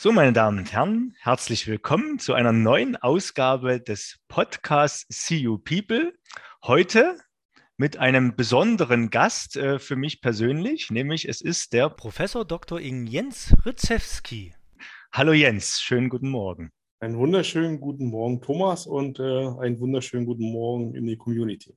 [0.00, 5.58] So, meine Damen und Herren, herzlich willkommen zu einer neuen Ausgabe des Podcasts See You
[5.58, 6.16] People.
[6.62, 7.18] Heute
[7.76, 12.78] mit einem besonderen Gast äh, für mich persönlich, nämlich es ist der Professor Dr.
[12.78, 14.54] Ing Jens Ryzewski.
[15.10, 16.70] Hallo Jens, schönen guten Morgen.
[17.00, 21.76] Einen wunderschönen guten Morgen, Thomas, und äh, einen wunderschönen guten Morgen in die Community.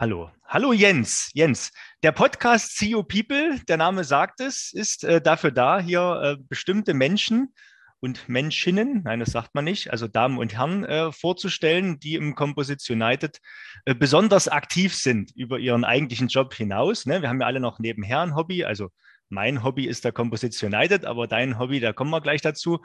[0.00, 0.30] Hallo.
[0.46, 1.30] Hallo Jens.
[1.34, 1.72] Jens,
[2.02, 6.94] der Podcast CEO People, der Name sagt es, ist äh, dafür da, hier äh, bestimmte
[6.94, 7.52] Menschen
[8.00, 12.34] und Menschinnen, nein, das sagt man nicht, also Damen und Herren äh, vorzustellen, die im
[12.34, 13.40] Composition United
[13.84, 17.04] äh, besonders aktiv sind über ihren eigentlichen Job hinaus.
[17.04, 17.20] Ne?
[17.20, 18.88] Wir haben ja alle noch nebenher ein Hobby, also
[19.30, 22.80] mein Hobby ist der Composition United, aber dein Hobby, da kommen wir gleich dazu.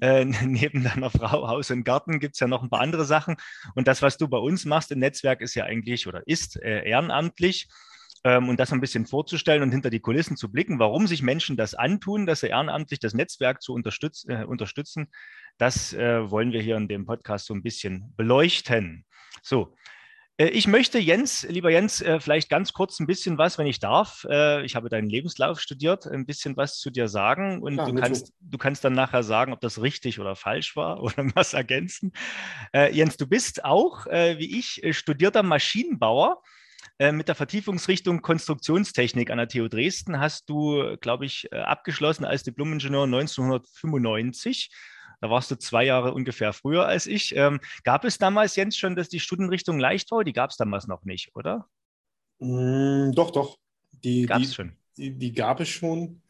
[0.00, 3.36] Äh, neben deiner Frau, Haus und Garten gibt es ja noch ein paar andere Sachen.
[3.74, 6.88] Und das, was du bei uns machst im Netzwerk, ist ja eigentlich oder ist äh,
[6.88, 7.68] ehrenamtlich.
[8.24, 11.56] Ähm, und das ein bisschen vorzustellen und hinter die Kulissen zu blicken, warum sich Menschen
[11.56, 15.08] das antun, dass sie ehrenamtlich das Netzwerk zu unterstütz äh, unterstützen,
[15.56, 19.06] das äh, wollen wir hier in dem Podcast so ein bisschen beleuchten.
[19.42, 19.74] So,
[20.48, 24.26] ich möchte Jens, lieber Jens, äh, vielleicht ganz kurz ein bisschen was, wenn ich darf.
[24.30, 27.94] Äh, ich habe deinen Lebenslauf studiert, ein bisschen was zu dir sagen und ja, du,
[27.94, 32.12] kannst, du kannst dann nachher sagen, ob das richtig oder falsch war oder was ergänzen.
[32.72, 36.42] Jens, du bist auch, wie ich, studierter Maschinenbauer
[36.98, 43.04] mit der Vertiefungsrichtung Konstruktionstechnik an der TU Dresden hast du, glaube ich, abgeschlossen als Diplomingenieur
[43.04, 44.70] 1995
[45.20, 47.34] da warst du zwei Jahre ungefähr früher als ich.
[47.36, 50.24] Ähm, gab es damals, Jens, schon, dass die Studienrichtung leicht war?
[50.24, 51.66] Die gab es damals noch nicht, oder?
[52.38, 53.58] Mm, doch, doch.
[53.92, 54.72] Die gab es schon.
[54.96, 56.22] Die, die, gab es schon.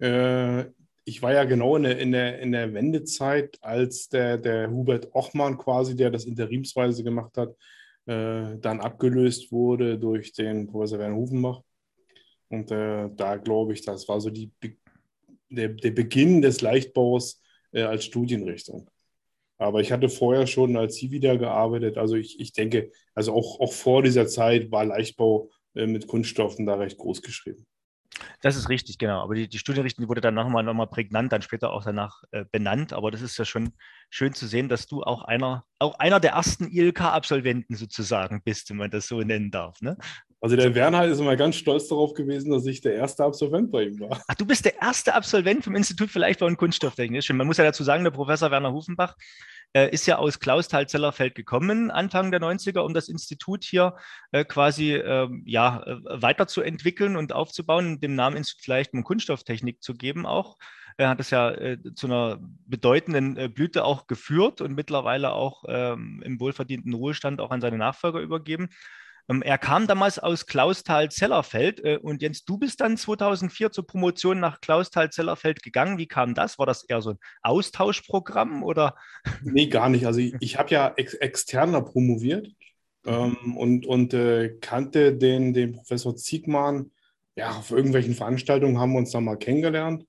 [0.00, 0.64] Äh,
[1.04, 5.14] ich war ja genau in der, in der, in der Wendezeit, als der, der Hubert
[5.14, 7.54] Ochmann quasi, der das interimsweise gemacht hat,
[8.06, 11.60] äh, dann abgelöst wurde durch den Professor Werner Hufenbach.
[12.48, 14.50] Und äh, da glaube ich, das war so die,
[15.50, 18.88] der, der Beginn des Leichtbaus äh, als Studienrichtung.
[19.58, 21.98] Aber ich hatte vorher schon als Zivilder gearbeitet.
[21.98, 26.64] Also ich, ich denke, also auch, auch vor dieser Zeit war Leichtbau äh, mit Kunststoffen
[26.64, 27.66] da recht groß geschrieben.
[28.40, 29.22] Das ist richtig, genau.
[29.22, 32.22] Aber die, die Studienrichtung die wurde dann nochmal noch mal prägnant, dann später auch danach
[32.30, 32.92] äh, benannt.
[32.92, 33.72] Aber das ist ja schon
[34.10, 38.76] schön zu sehen, dass du auch einer, auch einer der ersten ILK-Absolventen sozusagen bist, wenn
[38.76, 39.80] man das so nennen darf.
[39.80, 39.96] Ne?
[40.40, 43.84] Also der Werner ist immer ganz stolz darauf gewesen, dass ich der erste Absolvent bei
[43.84, 44.22] ihm war.
[44.28, 47.28] Ach, du bist der erste Absolvent vom Institut für Leichtbau und Kunststofftechnik.
[47.30, 49.16] Man muss ja dazu sagen, der Professor Werner Hufenbach
[49.72, 53.96] äh, ist ja aus Klausthal-Zellerfeld gekommen, Anfang der 90er, um das Institut hier
[54.30, 59.94] äh, quasi äh, ja, weiterzuentwickeln und aufzubauen, dem Namen Institut für Leichtbau und Kunststofftechnik zu
[59.94, 60.56] geben auch.
[60.98, 65.64] Er hat es ja äh, zu einer bedeutenden äh, Blüte auch geführt und mittlerweile auch
[65.68, 68.68] ähm, im wohlverdienten Ruhestand auch an seine Nachfolger übergeben.
[69.28, 74.40] Ähm, er kam damals aus Klausthal-Zellerfeld äh, und Jens, du bist dann 2004 zur Promotion
[74.40, 75.98] nach Klausthal-Zellerfeld gegangen.
[75.98, 76.58] Wie kam das?
[76.58, 78.96] War das eher so ein Austauschprogramm oder?
[79.42, 80.06] Nee, gar nicht.
[80.06, 82.48] Also ich, ich habe ja ex externer promoviert
[83.06, 86.90] ähm, und, und äh, kannte den, den Professor Ziegmann.
[87.36, 90.04] Ja, auf irgendwelchen Veranstaltungen haben wir uns da mal kennengelernt.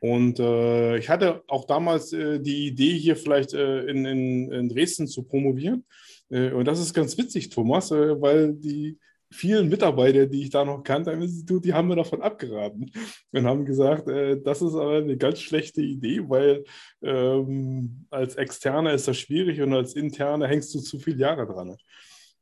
[0.00, 4.68] Und äh, ich hatte auch damals äh, die Idee, hier vielleicht äh, in, in, in
[4.68, 5.86] Dresden zu promovieren.
[6.30, 8.98] Äh, und das ist ganz witzig, Thomas, äh, weil die
[9.30, 12.90] vielen Mitarbeiter, die ich da noch kannte am Institut, die haben mir davon abgeraten
[13.32, 16.64] und haben gesagt, äh, das ist aber eine ganz schlechte Idee, weil
[17.02, 21.76] ähm, als Externer ist das schwierig und als Interner hängst du zu viele Jahre dran.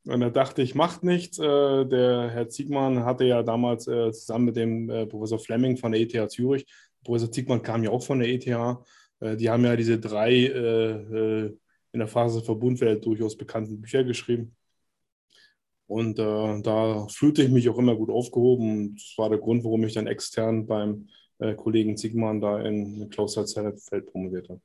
[0.04, 1.37] Und da dachte ich, macht nichts.
[1.37, 6.66] Der Herr Ziegmann hatte ja damals zusammen mit dem Professor Fleming von der ETH Zürich,
[7.04, 11.53] Professor Ziegmann kam ja auch von der ETH, die haben ja diese drei
[11.92, 14.56] in der Phase Verbundwelt durchaus bekannten Bücher geschrieben.
[15.86, 18.94] Und äh, da fühlte ich mich auch immer gut aufgehoben.
[18.94, 21.08] das war der Grund, warum ich dann extern beim
[21.38, 24.60] äh, Kollegen Sigmann da in, in Klaus-Feld promoviert habe.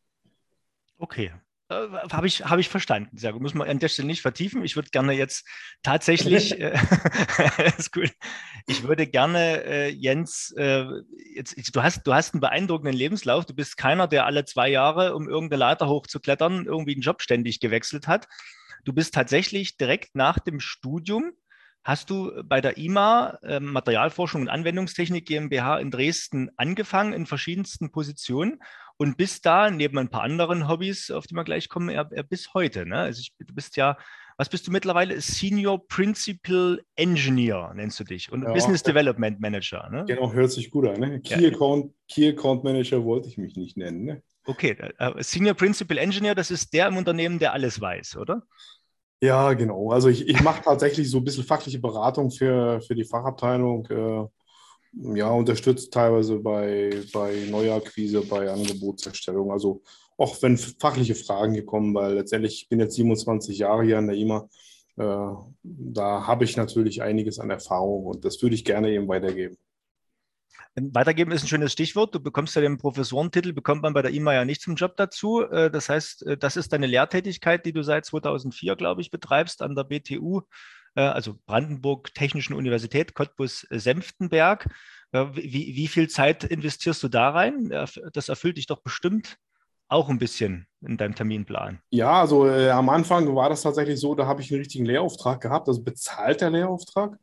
[0.98, 1.32] Okay,
[1.70, 3.18] äh, habe ich, hab ich verstanden.
[3.18, 3.42] Sehr gut.
[3.42, 4.64] Muss man an der Stelle nicht vertiefen.
[4.64, 5.46] Ich würde gerne jetzt
[5.84, 6.78] tatsächlich, äh,
[7.78, 8.12] ist gut.
[8.68, 10.86] Ich würde gerne, äh, Jens, äh,
[11.36, 13.46] jetzt, du, hast, du hast einen beeindruckenden Lebenslauf.
[13.46, 17.60] Du bist keiner, der alle zwei Jahre, um irgendeine Leiter hochzuklettern, irgendwie einen Job ständig
[17.60, 18.28] gewechselt hat.
[18.86, 21.34] Du bist tatsächlich direkt nach dem Studium
[21.88, 27.92] hast du bei der IMA äh, Materialforschung und Anwendungstechnik GmbH in Dresden angefangen in verschiedensten
[27.92, 28.60] Positionen
[28.98, 32.24] und bist da neben ein paar anderen Hobbys, auf die wir gleich kommen, er, er
[32.24, 32.86] bis heute.
[32.86, 32.98] Ne?
[32.98, 33.98] Also ich, du bist ja,
[34.38, 35.20] was bist du mittlerweile?
[35.22, 39.90] Senior Principal Engineer nennst du dich und ja, Business Development Manager.
[39.90, 40.06] Ne?
[40.08, 41.00] Genau, hört sich gut an.
[41.00, 41.22] Ne?
[41.22, 41.50] Key, ja.
[41.50, 44.04] Account, Key Account Manager wollte ich mich nicht nennen.
[44.04, 44.24] Ne?
[44.46, 48.44] Okay, uh, Senior Principal Engineer, das ist der im Unternehmen, der alles weiß, oder?
[49.22, 49.92] Ja, genau.
[49.92, 53.86] Also ich, ich mache tatsächlich so ein bisschen fachliche Beratung für, für die Fachabteilung.
[53.88, 54.26] Äh,
[54.94, 59.52] ja, unterstützt teilweise bei, bei Neuakquise, bei Angebotserstellung.
[59.52, 59.84] Also
[60.18, 64.08] auch wenn fachliche Fragen hier kommen, weil letztendlich ich bin jetzt 27 Jahre hier an
[64.08, 64.50] der IMA.
[64.98, 65.04] Äh,
[65.64, 69.58] da habe ich natürlich einiges an Erfahrung und das würde ich gerne eben weitergeben.
[70.80, 72.14] Weitergeben ist ein schönes Stichwort.
[72.14, 75.42] Du bekommst ja den Professorentitel, bekommt man bei der IMA ja nicht zum Job dazu.
[75.42, 79.64] Äh, das heißt, äh, das ist deine Lehrtätigkeit, die du seit 2004, glaube ich, betreibst
[79.64, 80.42] an der BTU,
[81.02, 84.70] also Brandenburg Technischen Universität Cottbus-Senftenberg.
[85.12, 87.70] Wie, wie viel Zeit investierst du da rein?
[88.14, 89.38] Das erfüllt dich doch bestimmt
[89.90, 91.80] auch ein bisschen in deinem Terminplan.
[91.92, 95.42] Ja, also äh, am Anfang war das tatsächlich so, da habe ich einen richtigen Lehrauftrag
[95.42, 97.18] gehabt, also bezahlter Lehrauftrag.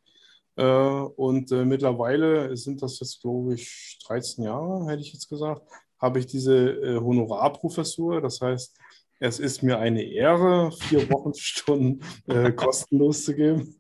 [0.56, 5.62] Äh, und äh, mittlerweile sind das jetzt, glaube ich, 13 Jahre, hätte ich jetzt gesagt,
[6.00, 8.20] habe ich diese äh, Honorarprofessur.
[8.20, 8.76] Das heißt,
[9.24, 13.74] es ist mir eine Ehre, vier Wochenstunden äh, kostenlos zu geben.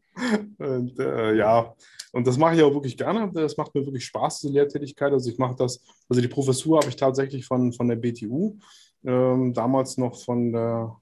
[0.58, 1.74] Und äh, ja,
[2.12, 3.30] und das mache ich auch wirklich gerne.
[3.30, 5.12] Das macht mir wirklich Spaß, diese Lehrtätigkeit.
[5.12, 8.56] Also ich mache das, also die Professur habe ich tatsächlich von, von der BTU,
[9.04, 10.96] ähm, damals noch von der,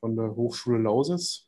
[0.00, 1.46] von der Hochschule Lausitz,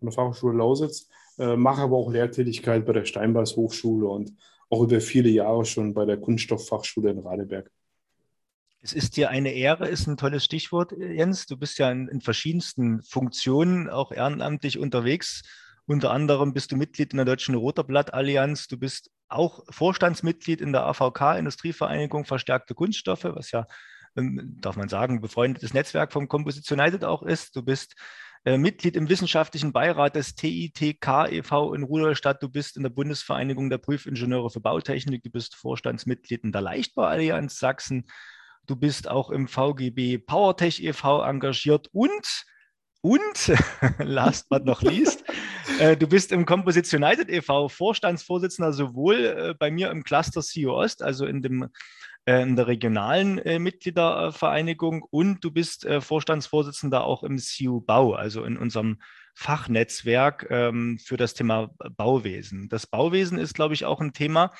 [0.00, 1.08] von der Fachhochschule Lausitz,
[1.38, 4.32] äh, mache aber auch Lehrtätigkeit bei der Steinbeiß Hochschule und
[4.68, 7.70] auch über viele Jahre schon bei der Kunststofffachschule in Radeberg.
[8.80, 11.46] Es ist dir eine Ehre, ist ein tolles Stichwort, Jens.
[11.46, 15.42] Du bist ja in, in verschiedensten Funktionen auch ehrenamtlich unterwegs.
[15.86, 18.68] Unter anderem bist du Mitglied in der Deutschen Roterblatt-Allianz.
[18.68, 23.66] Du bist auch Vorstandsmitglied in der AVK, Industrievereinigung Verstärkte Kunststoffe, was ja,
[24.16, 27.56] ähm, darf man sagen, befreundetes Netzwerk vom Composite United auch ist.
[27.56, 27.96] Du bist
[28.44, 31.74] äh, Mitglied im wissenschaftlichen Beirat des TITK e.V.
[31.74, 32.42] in Rudolstadt.
[32.42, 35.24] Du bist in der Bundesvereinigung der Prüfingenieure für Bautechnik.
[35.24, 38.04] Du bist Vorstandsmitglied in der Leichtbauallianz Sachsen.
[38.68, 41.22] Du bist auch im VGB PowerTech e.V.
[41.22, 42.44] engagiert und
[43.00, 43.52] und,
[43.98, 45.24] last but not least,
[45.80, 47.70] äh, du bist im Composition United e.V.
[47.70, 51.68] Vorstandsvorsitzender sowohl äh, bei mir im Cluster CEO Ost, also in, dem,
[52.26, 58.12] äh, in der regionalen äh, Mitgliedervereinigung, und du bist äh, Vorstandsvorsitzender auch im CEO Bau,
[58.12, 59.00] also in unserem
[59.34, 62.68] Fachnetzwerk ähm, für das Thema Bauwesen.
[62.68, 64.52] Das Bauwesen ist, glaube ich, auch ein Thema,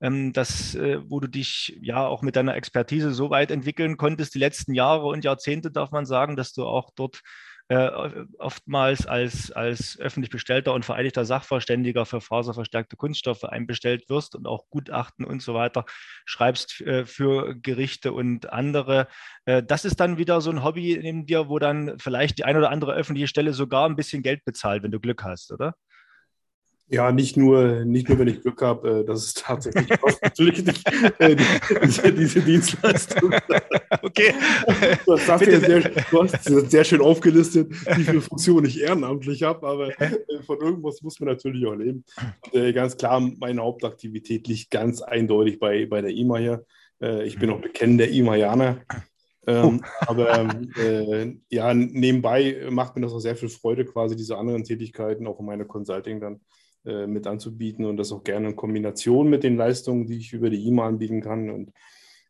[0.00, 4.34] ähm, das, äh, wo du dich ja auch mit deiner Expertise so weit entwickeln konntest,
[4.34, 7.22] die letzten Jahre und Jahrzehnte, darf man sagen, dass du auch dort
[7.68, 7.90] äh,
[8.38, 14.68] oftmals als, als öffentlich bestellter und vereidigter Sachverständiger für faserverstärkte Kunststoffe einbestellt wirst und auch
[14.70, 15.84] Gutachten und so weiter
[16.26, 19.08] schreibst äh, für Gerichte und andere.
[19.46, 22.58] Äh, das ist dann wieder so ein Hobby in dir, wo dann vielleicht die eine
[22.58, 25.74] oder andere öffentliche Stelle sogar ein bisschen Geld bezahlt, wenn du Glück hast, oder?
[26.88, 30.64] Ja, nicht nur, nicht nur, wenn ich Glück habe, äh, dass es tatsächlich kostet natürlich
[30.64, 30.88] nicht
[31.18, 31.36] äh,
[31.82, 33.34] diese, diese, Dienstleistung.
[34.02, 34.34] Okay.
[35.06, 39.66] Das hast du, sehr, du hast sehr schön aufgelistet, wie viele Funktionen ich ehrenamtlich habe,
[39.66, 42.04] aber äh, von irgendwas muss man natürlich auch leben.
[42.52, 46.64] Und, ganz klar, meine Hauptaktivität liegt ganz eindeutig bei, bei der IMA hier.
[47.24, 48.80] ich bin auch bekennender IMAianer.
[49.46, 54.64] Ähm, aber äh, ja, nebenbei macht mir das auch sehr viel Freude, quasi diese anderen
[54.64, 56.40] Tätigkeiten, auch in meiner Consulting dann
[56.86, 60.50] äh, mit anzubieten und das auch gerne in Kombination mit den Leistungen, die ich über
[60.50, 61.50] die IMA anbieten kann.
[61.50, 61.72] Und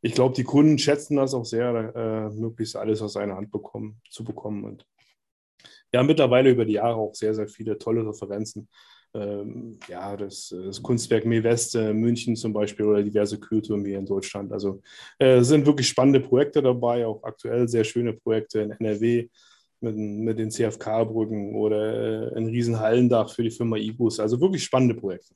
[0.02, 4.00] ich glaube, die Kunden schätzen das auch sehr, äh, möglichst alles aus einer Hand bekommen,
[4.10, 4.64] zu bekommen.
[4.64, 4.86] Und
[5.92, 8.68] ja, mittlerweile über die Jahre auch sehr, sehr viele tolle Referenzen.
[9.14, 14.06] Ähm, ja, das, das, Kunstwerk Mewest äh, München zum Beispiel oder diverse Kühltürme hier in
[14.06, 14.52] Deutschland.
[14.52, 14.82] Also
[15.18, 19.28] äh, sind wirklich spannende Projekte dabei, auch aktuell sehr schöne Projekte in NRW,
[19.80, 24.20] mit, mit den CFK-Brücken oder äh, ein Riesenhallendach für die Firma Ibus.
[24.20, 25.34] Also wirklich spannende Projekte.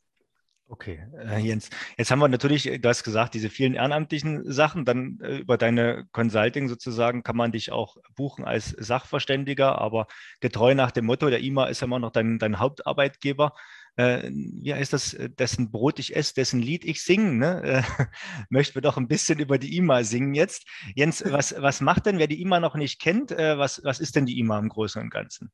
[0.73, 1.69] Okay, äh, Jens.
[1.99, 4.85] Jetzt haben wir natürlich, du hast gesagt, diese vielen ehrenamtlichen Sachen.
[4.85, 10.07] Dann äh, über deine Consulting sozusagen kann man dich auch buchen als Sachverständiger, aber
[10.41, 13.53] getreu nach dem Motto, der IMA ist ja immer noch dein, dein Hauptarbeitgeber
[13.97, 17.63] äh, wie heißt das, äh, dessen Brot ich esse, dessen Lied ich singe, ne?
[17.63, 17.83] äh,
[18.51, 20.67] möchten wir doch ein bisschen über die IMA singen jetzt.
[20.95, 24.17] Jens, was, was macht denn, wer die IMA noch nicht kennt, äh, was, was ist
[24.17, 25.51] denn die IMA im Großen und Ganzen?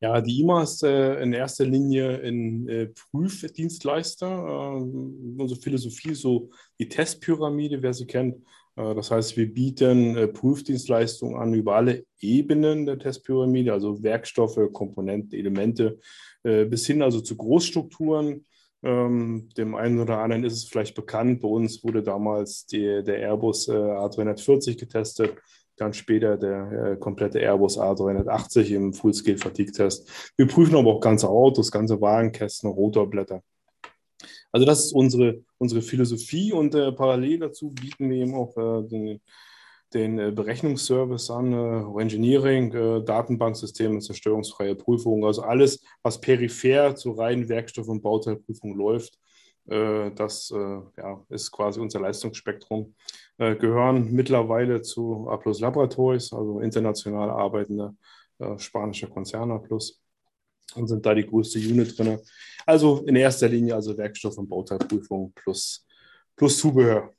[0.00, 4.26] Ja, die IMA ist äh, in erster Linie ein äh, Prüfdienstleister.
[4.26, 8.36] Äh, unsere Philosophie ist so die Testpyramide, wer sie kennt.
[8.76, 14.60] Äh, das heißt, wir bieten äh, Prüfdienstleistungen an über alle Ebenen der Testpyramide, also Werkstoffe,
[14.72, 15.98] Komponenten, Elemente,
[16.44, 18.44] äh, bis hin also zu Großstrukturen.
[18.82, 21.40] Ähm, dem einen oder anderen ist es vielleicht bekannt.
[21.40, 25.34] Bei uns wurde damals die, der Airbus äh, A340 getestet,
[25.76, 30.32] dann später der komplette Airbus A380 im Full-Scale-Fatigue-Test.
[30.36, 33.42] Wir prüfen aber auch ganze Autos, ganze Wagenkästen, Rotorblätter.
[34.52, 38.88] Also das ist unsere, unsere Philosophie und äh, parallel dazu bieten wir eben auch äh,
[38.88, 39.20] den,
[39.92, 47.18] den äh, Berechnungsservice an, äh, Engineering, äh, Datenbanksysteme, zerstörungsfreie Prüfungen, also alles, was peripher zur
[47.18, 49.18] reinen Werkstoff- und Bauteilprüfung läuft,
[49.68, 50.50] Äh, das
[50.96, 52.94] ja, ist quasi unser Leistungsspektrum.
[53.36, 57.96] Gehören mittlerweile zu A Plus Laboratories, also international arbeitende
[58.58, 60.00] spanische Konzerne A Plus
[60.76, 62.18] und sind da die größte Unit drin.
[62.66, 65.86] Also in erster Linie also Werkstoff- und Bauteilprüfung plus,
[66.34, 67.12] plus Zubehör.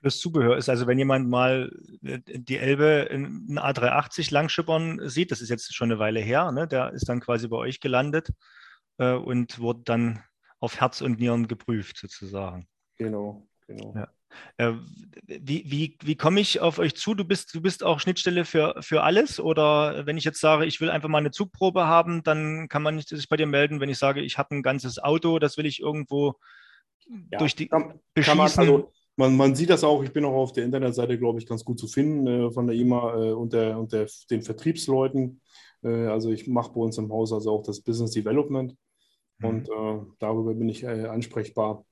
[0.00, 5.48] Plus Zubehör ist also, wenn jemand mal die Elbe in A380 langschippern sieht, das ist
[5.48, 8.30] jetzt schon eine Weile her, ne, der ist dann quasi bei euch gelandet
[8.98, 10.22] äh, und wurde dann
[10.60, 12.68] auf Herz und Nieren geprüft, sozusagen.
[12.96, 13.94] Genau, genau.
[13.96, 14.08] Ja.
[14.56, 14.72] Äh,
[15.26, 17.14] wie, wie, wie komme ich auf euch zu?
[17.14, 19.40] Du bist, du bist auch Schnittstelle für, für alles?
[19.40, 23.00] Oder wenn ich jetzt sage, ich will einfach mal eine Zugprobe haben, dann kann man
[23.00, 25.80] sich bei dir melden, wenn ich sage, ich habe ein ganzes Auto, das will ich
[25.80, 26.36] irgendwo
[27.30, 30.34] ja, durch die kann, kann man, also, man, man, sieht das auch, ich bin auch
[30.34, 33.52] auf der Internetseite, glaube ich, ganz gut zu finden äh, von der IMA äh, und,
[33.52, 35.40] der, und der, den Vertriebsleuten.
[35.82, 38.76] Äh, also ich mache bei uns im Haus also auch das Business Development.
[39.38, 39.46] Mhm.
[39.46, 41.84] Und äh, darüber bin ich äh, ansprechbar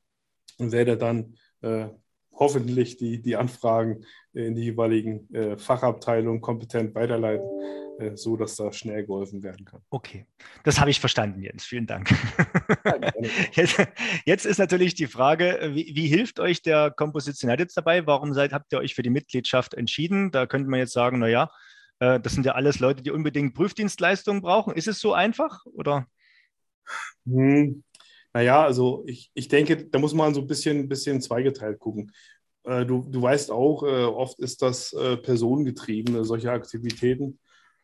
[0.58, 1.88] und werde dann äh,
[2.40, 7.46] hoffentlich die, die Anfragen in die jeweiligen äh, Fachabteilungen kompetent weiterleiten,
[7.98, 9.82] äh, so dass da schnell geholfen werden kann.
[9.90, 10.26] Okay,
[10.64, 11.64] das habe ich verstanden, Jens.
[11.64, 12.08] Vielen Dank.
[13.52, 13.86] jetzt,
[14.24, 18.06] jetzt, ist natürlich die Frage, wie, wie hilft euch der Composition jetzt dabei?
[18.06, 20.30] Warum seid, habt ihr euch für die Mitgliedschaft entschieden?
[20.30, 21.50] Da könnte man jetzt sagen, naja,
[21.98, 24.74] äh, das sind ja alles Leute, die unbedingt Prüfdienstleistungen brauchen.
[24.74, 26.06] Ist es so einfach oder?
[27.26, 27.84] Hm,
[28.32, 32.12] naja, also ich, ich denke, da muss man so ein bisschen, bisschen zweigeteilt gucken.
[32.64, 37.38] Äh, du, du weißt auch, äh, oft ist das äh, personengetrieben, solche Aktivitäten.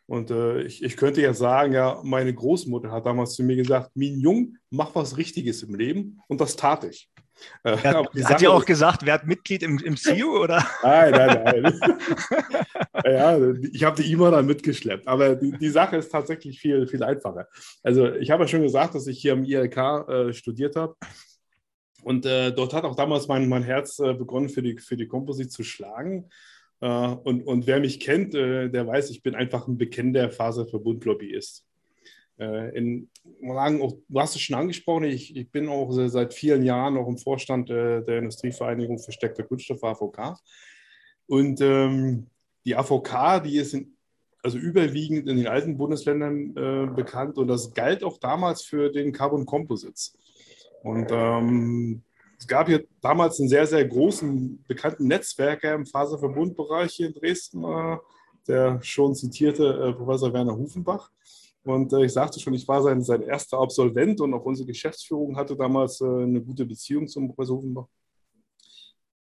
[0.08, 4.20] Und ich, ich könnte ja sagen, ja, meine Großmutter hat damals zu mir gesagt, Min
[4.20, 6.20] Jung, mach was Richtiges im Leben.
[6.28, 7.10] Und das tat ich.
[7.62, 10.66] Äh, hat, hat ihr auch gesagt, wer hat Mitglied im, im CU oder?
[10.82, 11.80] Nein, nein, nein.
[13.04, 13.38] ja,
[13.72, 15.06] ich habe die E-Mail dann mitgeschleppt.
[15.06, 17.48] Aber die, die, Sache ist tatsächlich viel, viel einfacher.
[17.82, 20.96] Also ich habe ja schon gesagt, dass ich hier am ILK äh, studiert habe.
[22.02, 25.08] Und äh, dort hat auch damals mein, mein Herz äh, begonnen, für die, für die
[25.08, 26.30] Composite zu schlagen.
[26.80, 31.65] Äh, und, und wer mich kennt, äh, der weiß, ich bin einfach ein bekennender Faserverbundlobbyist.
[32.38, 33.08] Äh, in,
[33.48, 37.18] auch, du hast es schon angesprochen, ich, ich bin auch seit vielen Jahren noch im
[37.18, 40.36] Vorstand äh, der Industrievereinigung Versteckter Kunststoff AVK.
[41.26, 42.26] Und ähm,
[42.64, 43.96] die AVK, die ist in,
[44.42, 49.12] also überwiegend in den alten Bundesländern äh, bekannt und das galt auch damals für den
[49.12, 50.16] Carbon Composites.
[50.82, 52.02] Und ähm,
[52.38, 57.64] es gab hier damals einen sehr, sehr großen, bekannten Netzwerker im Faserverbundbereich hier in Dresden,
[57.64, 57.96] äh,
[58.46, 61.10] der schon zitierte äh, Professor Werner Hufenbach.
[61.66, 65.36] Und äh, ich sagte schon, ich war sein, sein erster Absolvent und auch unsere Geschäftsführung
[65.36, 67.86] hatte damals äh, eine gute Beziehung zum Professor Hufenbach.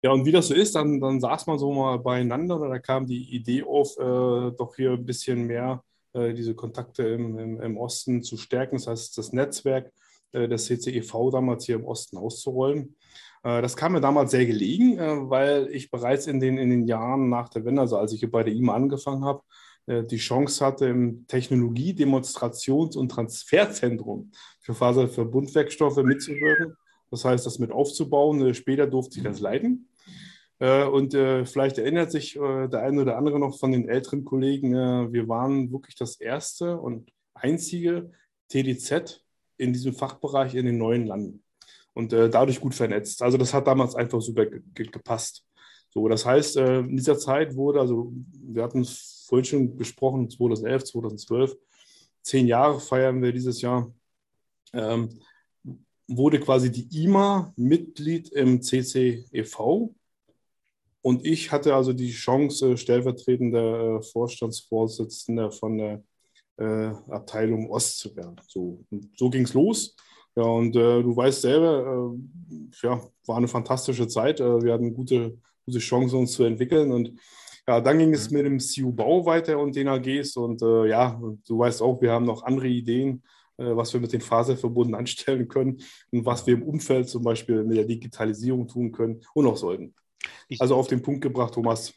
[0.02, 2.78] Ja, und wie das so ist, dann, dann saß man so mal beieinander und da
[2.78, 7.60] kam die Idee auf, äh, doch hier ein bisschen mehr äh, diese Kontakte im, im,
[7.60, 8.76] im, Osten zu stärken.
[8.76, 9.92] Das heißt, das Netzwerk
[10.30, 12.94] äh, des CCEV damals hier im Osten auszurollen.
[13.42, 14.98] Äh, das kam mir damals sehr gelegen,
[15.30, 18.44] weil ich bereits in den, in den Jahren nach der Wende, also als ich bei
[18.44, 19.42] der IMA angefangen habe,
[19.86, 26.76] die Chance hatte, im Technologie-, Demonstrations- und Transferzentrum für Faserverbundwerkstoffe mitzuwirken.
[27.10, 28.44] Das heißt, das mit aufzubauen.
[28.46, 29.88] Äh, später durfte ich das leiten.
[30.58, 34.72] Äh, und vielleicht erinnert sich der eine oder andere noch von den älteren Kollegen,
[35.12, 38.10] wir waren wirklich das erste und einzige
[38.48, 39.22] TDZ
[39.58, 41.42] in diesem Fachbereich in den neuen Landen
[41.92, 43.22] und dadurch gut vernetzt.
[43.22, 45.44] Also das hat damals einfach super gepasst.
[45.90, 48.12] So, das heißt, in dieser Zeit wurde, also
[48.42, 48.86] wir hatten
[49.26, 51.56] vorhin schon besprochen, 2011, 2012,
[52.22, 53.92] zehn Jahre feiern wir dieses Jahr,
[54.72, 55.20] ähm,
[56.08, 59.90] wurde quasi die IMA Mitglied im CCEV.
[61.02, 66.02] Und ich hatte also die Chance, stellvertretender äh, Vorstandsvorsitzender von der
[66.58, 68.40] äh, Abteilung Ost zu werden.
[68.46, 68.84] So,
[69.16, 69.96] so ging es los.
[70.36, 74.40] Ja, und äh, du weißt selber, äh, ja, war eine fantastische Zeit.
[74.40, 76.92] Äh, wir hatten gute, gute Chancen, uns zu entwickeln.
[76.92, 77.18] Und
[77.68, 78.36] ja, dann ging es mhm.
[78.36, 82.12] mit dem CU Bau weiter und den AGs und äh, ja, du weißt auch, wir
[82.12, 83.22] haben noch andere Ideen,
[83.56, 85.78] äh, was wir mit den Faserverbunden anstellen können
[86.10, 89.94] und was wir im Umfeld zum Beispiel mit der Digitalisierung tun können und auch sollten.
[90.48, 91.92] Ich also auf den Punkt gebracht, Thomas,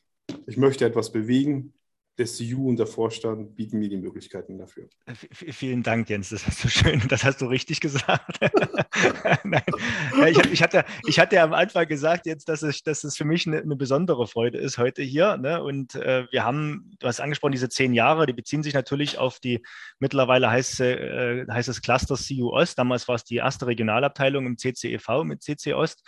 [0.45, 1.73] ich möchte etwas bewegen
[2.19, 4.87] der CU und der Vorstand bieten mir die Möglichkeiten dafür.
[5.07, 6.29] V vielen Dank, Jens.
[6.29, 8.39] Das hast du schön, das hast du richtig gesagt.
[9.43, 9.63] Nein,
[10.27, 13.47] ich, ich, hatte, ich hatte am Anfang gesagt, jetzt, dass es, dass es für mich
[13.47, 15.37] eine, eine besondere Freude ist heute hier.
[15.37, 15.63] Ne?
[15.63, 19.39] Und äh, wir haben, du hast angesprochen, diese zehn Jahre, die beziehen sich natürlich auf
[19.39, 19.63] die
[19.99, 22.77] mittlerweile heißt, äh, heißt es Cluster CU Ost.
[22.77, 26.03] Damals war es die erste Regionalabteilung im CCEV mit CC Ost.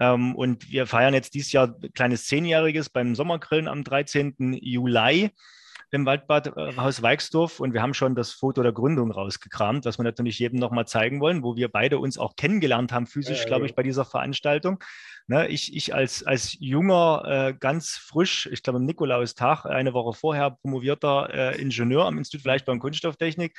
[0.00, 4.58] Ähm, und wir feiern jetzt dieses Jahr kleines Zehnjähriges beim Sommergrillen am 13.
[4.60, 5.30] Juli.
[5.90, 9.98] im Waldbad äh, Haus Weixdorf und wir haben schon das Foto der Gründung rausgekramt, was
[9.98, 13.46] wir natürlich jedem nochmal zeigen wollen, wo wir beide uns auch kennengelernt haben, physisch, ja,
[13.46, 14.82] glaube ich, bei dieser Veranstaltung.
[15.30, 20.16] Ne, ich, ich als, als junger, äh, ganz frisch, ich glaube, Nikolaus Tag, eine Woche
[20.18, 23.54] vorher promovierter äh, Ingenieur am Institut vielleicht beim Kunststofftechnik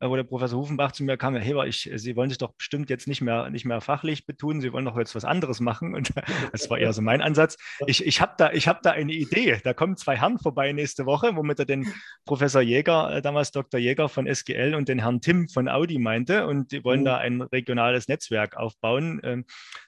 [0.00, 2.90] wo der Professor Hufenbach zu mir kam, Herr Heber, ich, Sie wollen sich doch bestimmt
[2.90, 5.94] jetzt nicht mehr, nicht mehr fachlich betonen, Sie wollen doch jetzt was anderes machen.
[5.94, 6.12] Und
[6.52, 7.56] das war eher so mein Ansatz.
[7.86, 9.60] Ich, ich habe da, hab da eine Idee.
[9.62, 11.92] Da kommen zwei Herren vorbei nächste Woche, womit er den
[12.24, 13.80] Professor Jäger, äh, damals Dr.
[13.80, 16.46] Jäger von SGL und den Herrn Tim von Audi meinte.
[16.46, 17.04] Und die wollen mhm.
[17.04, 19.42] da ein regionales Netzwerk aufbauen äh,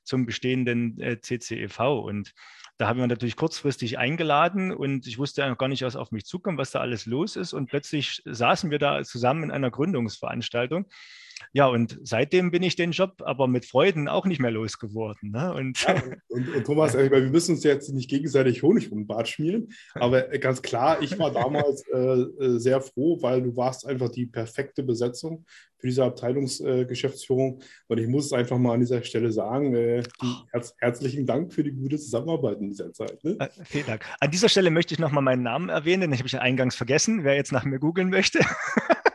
[0.05, 1.81] zum bestehenden äh, CCEV.
[2.03, 2.33] Und
[2.79, 6.27] da haben wir natürlich kurzfristig eingeladen und ich wusste noch gar nicht, was auf mich
[6.27, 7.55] zukommt, was da alles los ist.
[7.55, 10.87] Und plötzlich saßen wir da zusammen in einer Gründungsveranstaltung.
[11.53, 15.31] Ja, und seitdem bin ich den Job aber mit Freuden auch nicht mehr losgeworden.
[15.31, 15.53] Ne?
[15.55, 19.07] Und, ja, und, und, Thomas, äh, wir müssen uns jetzt nicht gegenseitig Honig um den
[19.07, 23.87] Bart schmieren, aber ganz klar, ich war damals äh, äh, sehr froh, weil du warst
[23.87, 25.45] einfach die perfekte Besetzung
[25.79, 27.61] für diese Abteilungsgeschäftsführung.
[27.61, 30.03] Äh, und ich muss es einfach mal an dieser Stelle sagen, äh,
[30.53, 33.23] herz, herzlichen Dank für die gute Zusammenarbeit in dieser Zeit.
[33.25, 33.37] Ne?
[33.39, 34.05] Äh, vielen Dank.
[34.21, 37.25] An dieser Stelle möchte ich nochmal meinen Namen erwähnen, den habe ich ja eingangs vergessen,
[37.25, 38.41] wer jetzt nach mir googeln möchte.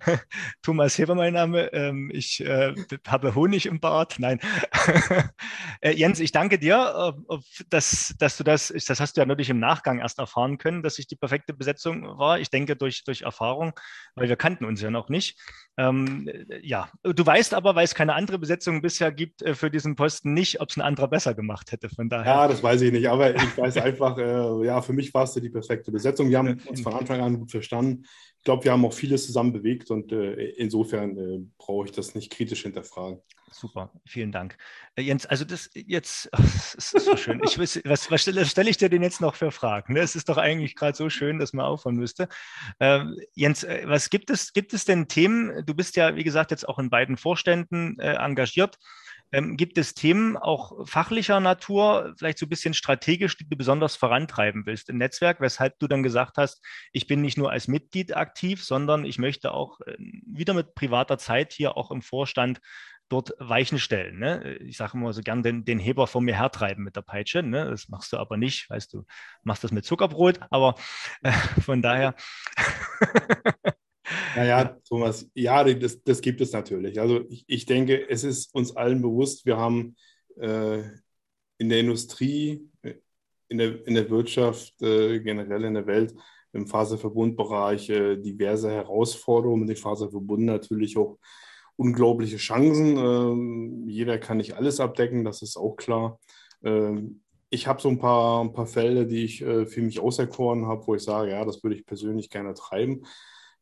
[0.62, 1.72] Thomas Heber mein Name.
[1.72, 2.74] Ähm, ich äh,
[3.06, 4.16] habe Honig im Bart.
[4.18, 4.40] Nein.
[5.80, 7.36] äh, Jens, ich danke dir, äh,
[7.68, 10.98] dass, dass du das, das hast du ja natürlich im Nachgang erst erfahren können, dass
[10.98, 12.38] ich die perfekte Besetzung war.
[12.38, 13.72] Ich denke durch, durch Erfahrung,
[14.14, 15.38] weil wir kannten uns ja noch nicht.
[15.76, 16.30] Ähm,
[16.62, 20.34] ja, du weißt aber, weil es keine andere Besetzung bisher gibt äh, für diesen Posten
[20.34, 21.88] nicht, ob es ein anderer besser gemacht hätte.
[21.88, 22.32] Von daher.
[22.32, 25.32] Ja, das weiß ich nicht, aber ich weiß einfach, äh, ja, für mich war es
[25.32, 26.28] die perfekte Besetzung.
[26.28, 28.04] Wir haben uns von Anfang an gut verstanden
[28.42, 32.16] ich glaube, wir haben auch vieles zusammen bewegt und äh, insofern äh, brauche ich das
[32.16, 33.20] nicht kritisch hinterfragen.
[33.52, 34.58] Super, vielen Dank.
[34.96, 37.40] Äh, Jens, also das jetzt, das ist so schön.
[37.44, 39.92] Ich weiß, was, was stelle, stelle, ich dir denn jetzt noch für Fragen?
[39.92, 40.00] Ne?
[40.00, 42.28] Es ist doch eigentlich gerade so schön, dass man aufhören müsste.
[42.80, 45.64] Ähm, Jens, äh, was gibt es, gibt es denn Themen?
[45.64, 48.76] Du bist ja, wie gesagt, jetzt auch in beiden Vorständen äh, engagiert.
[49.32, 53.96] Ähm, gibt es Themen auch fachlicher Natur, vielleicht so ein bisschen strategisch, die du besonders
[53.96, 56.62] vorantreiben willst im Netzwerk, weshalb du dann gesagt hast,
[56.92, 61.18] ich bin nicht nur als Mitglied aktiv, sondern ich möchte auch äh, wieder mit privater
[61.18, 62.60] Zeit hier auch im Vorstand
[63.12, 64.18] dort Weichen stellen.
[64.18, 64.56] Ne?
[64.56, 67.42] Ich sage immer so gern den, den Heber vor mir hertreiben mit der Peitsche.
[67.42, 67.70] Ne?
[67.70, 69.04] Das machst du aber nicht, weißt du,
[69.42, 70.74] machst das mit Zuckerbrot, aber
[71.22, 72.14] äh, von daher.
[74.36, 77.00] Naja, Thomas, ja, das, das gibt es natürlich.
[77.00, 79.96] Also ich, ich denke, es ist uns allen bewusst, wir haben
[80.40, 80.82] äh,
[81.58, 82.68] in der Industrie,
[83.48, 86.14] in der, in der Wirtschaft, äh, generell in der Welt,
[86.52, 91.18] im Faserverbundbereich äh, diverse Herausforderungen, mit den Faserverbunden natürlich auch
[91.76, 92.96] unglaubliche Chancen.
[92.96, 96.18] Ähm, jeder kann nicht alles abdecken, das ist auch klar.
[96.62, 100.66] Ähm, ich habe so ein paar, ein paar Fälle, die ich äh, für mich auserkoren
[100.66, 103.04] habe, wo ich sage, ja, das würde ich persönlich gerne treiben.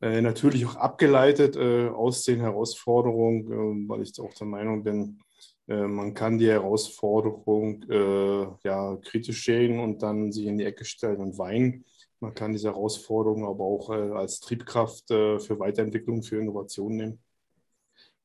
[0.02, 5.20] Äh, natürlich auch abgeleitet äh, aus den Herausforderungen, äh, weil ich auch der Meinung bin,
[5.68, 10.86] äh, man kann die Herausforderung äh, ja, kritisch sehen und dann sich in die Ecke
[10.86, 11.84] stellen und weinen.
[12.18, 17.18] Man kann diese Herausforderung aber auch als Triebkraft für Weiterentwicklung, für Innovation nehmen.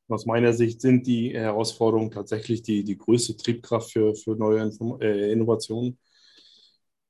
[0.08, 5.98] Aus meiner Sicht sind die Herausforderungen tatsächlich die, die größte Triebkraft für, für neue Innovationen.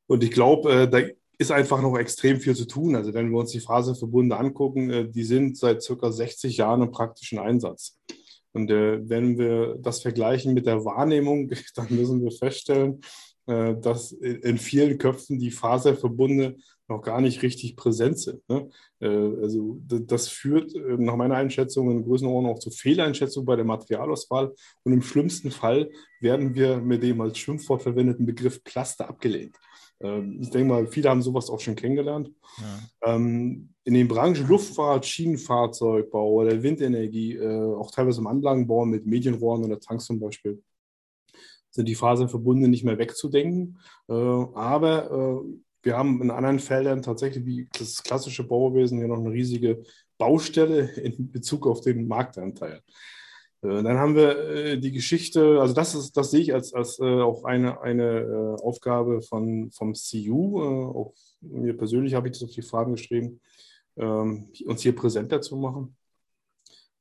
[0.07, 1.01] Und ich glaube, da
[1.39, 2.97] ist einfach noch extrem viel zu tun.
[2.97, 6.91] Also wenn wir uns die Phasenverbunde angucken, äh, die sind seit circa 60 Jahren im
[6.91, 7.99] praktischen Einsatz.
[8.53, 13.01] Und äh, wenn wir das vergleichen mit der Wahrnehmung, dann müssen wir feststellen,
[13.47, 16.57] äh, dass in vielen Köpfen die Faserverbunde
[16.89, 18.49] noch gar nicht richtig präsent sind.
[18.49, 18.71] Ne?
[19.01, 24.55] also das führt nach meiner Einschätzung in Größenordnung auch zu Fehleinschätzungen bei der Materialauswahl.
[24.85, 29.57] Und im schlimmsten Fall werden wir mit dem als Schimpfwort verwendeten Begriff Plaster abgelehnt.
[30.01, 32.31] Ähm, ich denke mal, viele haben sowas auch schon kennengelernt.
[32.59, 33.15] Ja.
[33.15, 39.65] Ähm, in den Branchen Luftfahrt, Schienenfahrzeugbau oder Windenergie, äh, auch teilweise im Anlagenbau mit Medienrohren
[39.65, 40.63] oder Tanks zum Beispiel,
[41.71, 43.79] sind die Fasern verbunden nicht mehr wegzudenken.
[44.09, 49.19] Äh, aber äh, wir haben in anderen Feldern tatsächlich wie das klassische Bauwesen ja noch
[49.19, 49.83] eine riesige
[50.19, 52.83] Baustelle in Bezug auf den Marktanteil.
[53.67, 56.99] Äh, dann haben wir äh, die Geschichte, also das ist, das sehe ich als, als
[56.99, 60.61] äh, auch eine, eine Aufgabe von, vom CU.
[60.63, 63.41] Auch mir persönlich habe ich das auf die Fragen geschrieben,
[63.97, 65.97] ähm, uns hier präsenter zu machen.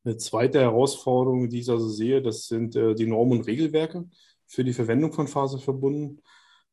[0.04, 4.08] Eine zweite Herausforderung, die ich also sehe, das sind die Normen und Regelwerke
[4.46, 6.22] für die Verwendung von Faserverbunden.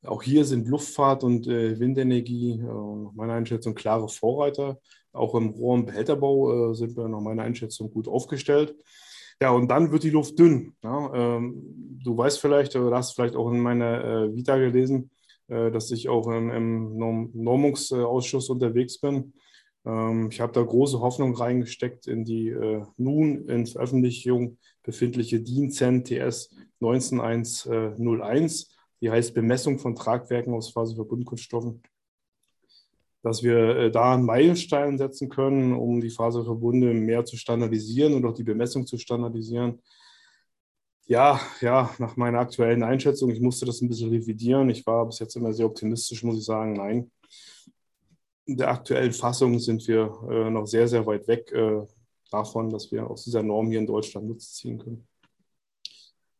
[0.04, 4.82] Auch hier sind Luftfahrt und Windenergie nach meiner Einschätzung klare Vorreiter.
[5.12, 8.74] Auch im Rohr- und Behälterbau sind wir nach meiner Einschätzung gut aufgestellt.
[9.42, 10.76] Ja, und dann wird die Luft dünn.
[10.84, 15.10] Ja, ähm, du weißt vielleicht, oder hast vielleicht auch in meiner äh, Vita gelesen,
[15.48, 19.32] äh, dass ich auch im, im Normungsausschuss unterwegs bin.
[19.84, 22.54] Ähm, ich habe da große Hoffnung reingesteckt in die
[22.96, 31.82] nun in Veröffentlichung befindliche DIN CEN TS 19101, die heißt Bemessung von Tragwerken aus Faserverbundkunststoffen
[33.22, 38.24] dass wir äh, da einen Meilenstein setzen können, um die Faserverbunde mehr zu standardisieren und
[38.24, 39.80] auch die Bemessung zu standardisieren.
[41.06, 44.70] Ja, ja, nach meiner aktuellen Einschätzung, ich musste das ein bisschen revidieren.
[44.70, 46.74] Ich war bis jetzt immer sehr optimistisch, muss ich sagen.
[46.74, 47.10] Nein,
[48.46, 51.86] in der aktuellen Fassung sind wir äh, noch sehr, sehr weit weg äh,
[52.30, 55.06] davon, dass wir aus dieser Norm hier in Deutschland Nutzen ziehen können.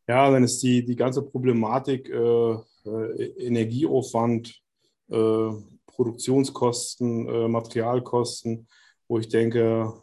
[0.07, 2.53] Ja, dann ist die, die ganze Problematik äh,
[2.85, 4.61] äh Energieaufwand,
[5.09, 5.49] äh,
[5.95, 8.67] Produktionskosten, äh, Materialkosten,
[9.07, 9.93] wo ich denke,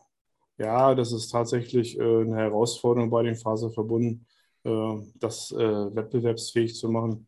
[0.58, 4.26] ja, das ist tatsächlich äh, eine Herausforderung bei den Faserverbunden,
[4.64, 5.56] äh, das äh,
[5.94, 7.26] wettbewerbsfähig zu machen.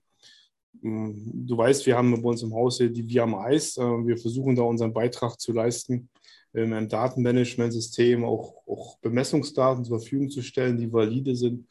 [0.83, 3.79] Mm, du weißt, wir haben bei uns im Haus die VMIs.
[3.79, 6.11] Äh, wir versuchen da unseren Beitrag zu leisten,
[6.55, 11.67] ähm, im Datenmanagementsystem auch, auch Bemessungsdaten zur Verfügung zu stellen, die valide sind,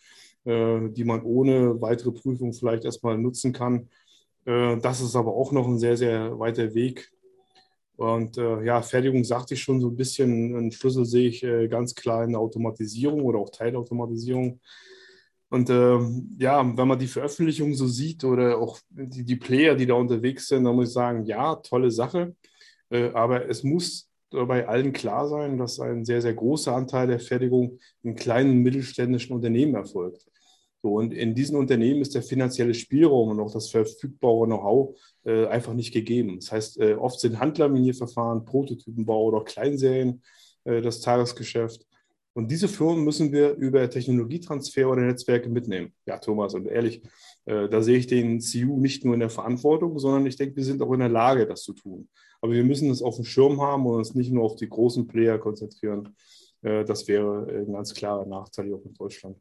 [0.46, 3.88] äh, die man ohne weitere Prüfung vielleicht erstmal nutzen kann
[4.46, 7.12] das ist aber auch noch ein sehr, sehr weiter Weg.
[8.02, 11.68] Und äh, ja, Fertigung sagte ich schon so ein bisschen, einen Schlüssel sehe ich äh,
[11.68, 14.60] ganz klar in der Automatisierung oder auch Teilautomatisierung.
[15.50, 16.00] Und äh,
[16.40, 20.48] ja, wenn man die Veröffentlichung so sieht oder auch die, die Player, die da unterwegs
[20.48, 22.36] sind, dann muss ich sagen, ja, tolle Sache.
[22.90, 27.20] Äh, aber es muss bei allen klar sein, dass ein sehr, sehr großer Anteil der
[27.20, 30.26] Fertigung in kleinen mittelständischen Unternehmen erfolgt.
[30.84, 35.46] So, und in diesen Unternehmen ist der finanzielle Spielraum und auch das verfügbare Know-how äh,
[35.46, 36.38] einfach nicht gegeben.
[36.40, 40.24] Das heißt, äh, oft sind Handlerminierverfahren, Prototypenbau oder Kleinserien
[40.64, 41.86] äh, das Tagesgeschäft.
[42.34, 45.94] Und diese Firmen müssen wir über Technologietransfer oder Netzwerke mitnehmen.
[46.06, 47.04] Ja, Thomas, und ehrlich,
[47.46, 50.64] äh, da sehe ich den CU nicht nur in der Verantwortung, sondern ich denke, wir
[50.64, 52.10] sind auch in der Lage, das zu tun.
[52.40, 55.08] Aber wir müssen das auf dem Schirm haben und uns nicht nur auf die großen
[55.08, 56.16] Player konzentrieren.
[56.62, 59.38] Äh, das wäre ein ganz klarer Nachteil auch in Deutschland.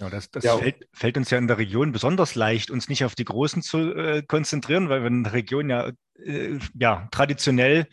[0.00, 0.56] Ja, das, das ja.
[0.56, 3.94] Fällt, fällt, uns ja in der Region besonders leicht, uns nicht auf die Großen zu
[3.94, 5.90] äh, konzentrieren, weil wir in der Region ja,
[6.24, 7.86] äh, ja traditionell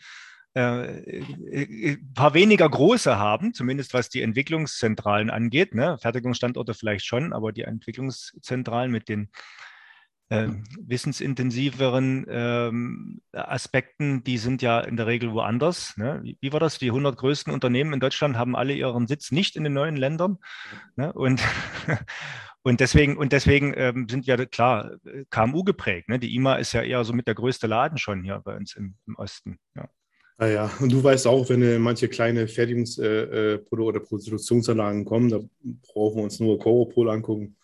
[0.54, 5.74] ein äh, äh, paar weniger große haben, zumindest was die Entwicklungszentralen angeht.
[5.74, 5.98] Ne?
[5.98, 9.30] Fertigungsstandorte vielleicht schon, aber die Entwicklungszentralen mit den
[10.30, 10.48] äh,
[10.80, 15.96] wissensintensiveren ähm, Aspekten, die sind ja in der Regel woanders.
[15.96, 16.20] Ne?
[16.22, 16.78] Wie, wie, war das?
[16.78, 20.38] Die 100 größten Unternehmen in Deutschland haben alle ihren Sitz nicht in den neuen Ländern.
[20.96, 21.12] Ne?
[21.12, 21.42] Und,
[22.62, 24.92] und deswegen, und deswegen ähm, sind wir klar
[25.30, 26.08] KMU geprägt.
[26.08, 26.18] Ne?
[26.18, 28.96] Die IMA ist ja eher so mit der größte Laden schon hier bei uns im,
[29.06, 29.58] im Osten.
[29.76, 29.88] Ja.
[30.40, 35.30] Ah ja, und du weißt auch, wenn manche kleine Fertigungs- äh, äh oder Produktionsanlagen kommen,
[35.30, 35.40] da
[35.92, 37.56] brauchen wir uns nur Coropol angucken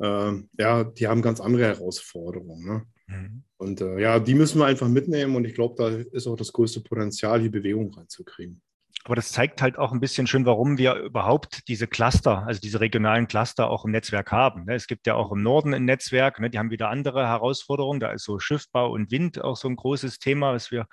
[0.00, 2.64] äh, ja, die haben ganz andere Herausforderungen.
[2.64, 2.82] Ne?
[3.06, 3.44] Mhm.
[3.56, 6.52] Und äh, ja, die müssen wir einfach mitnehmen und ich glaube, da ist auch das
[6.52, 8.62] größte Potenzial, hier Bewegung reinzukriegen.
[9.04, 12.80] Aber das zeigt halt auch ein bisschen schön, warum wir überhaupt diese Cluster, also diese
[12.80, 14.66] regionalen Cluster auch im Netzwerk haben.
[14.66, 14.74] Ne?
[14.74, 16.50] Es gibt ja auch im Norden ein Netzwerk, ne?
[16.50, 18.00] die haben wieder andere Herausforderungen.
[18.00, 20.86] Da ist so Schiffbau und Wind auch so ein großes Thema, was wir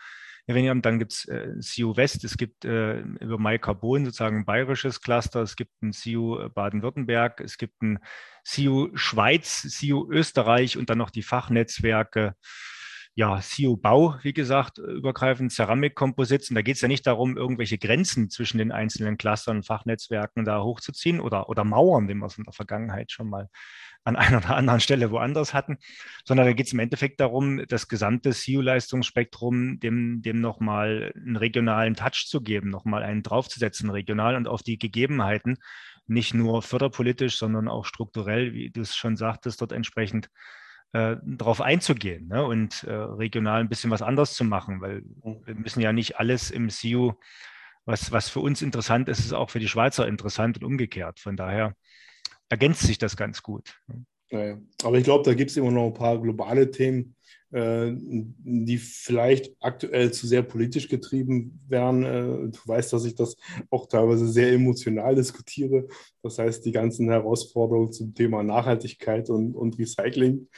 [0.48, 0.82] erwähnt haben.
[0.82, 5.42] Dann gibt es äh, CU West, es gibt äh, über MyCarbon sozusagen ein bayerisches Cluster,
[5.42, 8.00] es gibt ein CU Baden-Württemberg, es gibt ein
[8.44, 12.36] CU Schweiz, CU Österreich und dann noch die Fachnetzwerke
[13.18, 16.52] ja, CU Bau, wie gesagt, übergreifend Ceramik-Composites.
[16.52, 20.46] Und da geht es ja nicht darum, irgendwelche Grenzen zwischen den einzelnen Clustern und Fachnetzwerken
[20.46, 23.50] da hochzuziehen oder, oder Mauern, wie wir es in der Vergangenheit schon mal
[24.04, 25.78] an einer oder anderen Stelle woanders hatten,
[26.26, 31.96] sondern da geht es im Endeffekt darum, das gesamte CU-Leistungsspektrum dem, dem nochmal einen regionalen
[31.96, 35.58] Touch zu geben, nochmal einen draufzusetzen, regional und auf die Gegebenheiten,
[36.08, 40.30] nicht nur förderpolitisch, sondern auch strukturell, wie du es schon sagtest, dort entsprechend
[40.94, 42.46] äh, darauf einzugehen ne?
[42.46, 45.04] und äh, regional ein bisschen was anders zu machen, weil
[45.46, 47.14] wir müssen ja nicht alles im CU,
[47.86, 51.20] was, was für uns interessant ist, ist auch für die Schweizer interessant und umgekehrt.
[51.20, 51.76] Von daher
[52.50, 53.76] ergänzt sich das ganz gut.
[54.30, 57.16] Ja, aber ich glaube, da gibt es immer noch ein paar globale Themen,
[57.52, 62.04] äh, die vielleicht aktuell zu sehr politisch getrieben werden.
[62.04, 63.38] Äh, du weißt, dass ich das
[63.70, 65.88] auch teilweise sehr emotional diskutiere.
[66.22, 70.50] Das heißt, die ganzen Herausforderungen zum Thema Nachhaltigkeit und, und Recycling.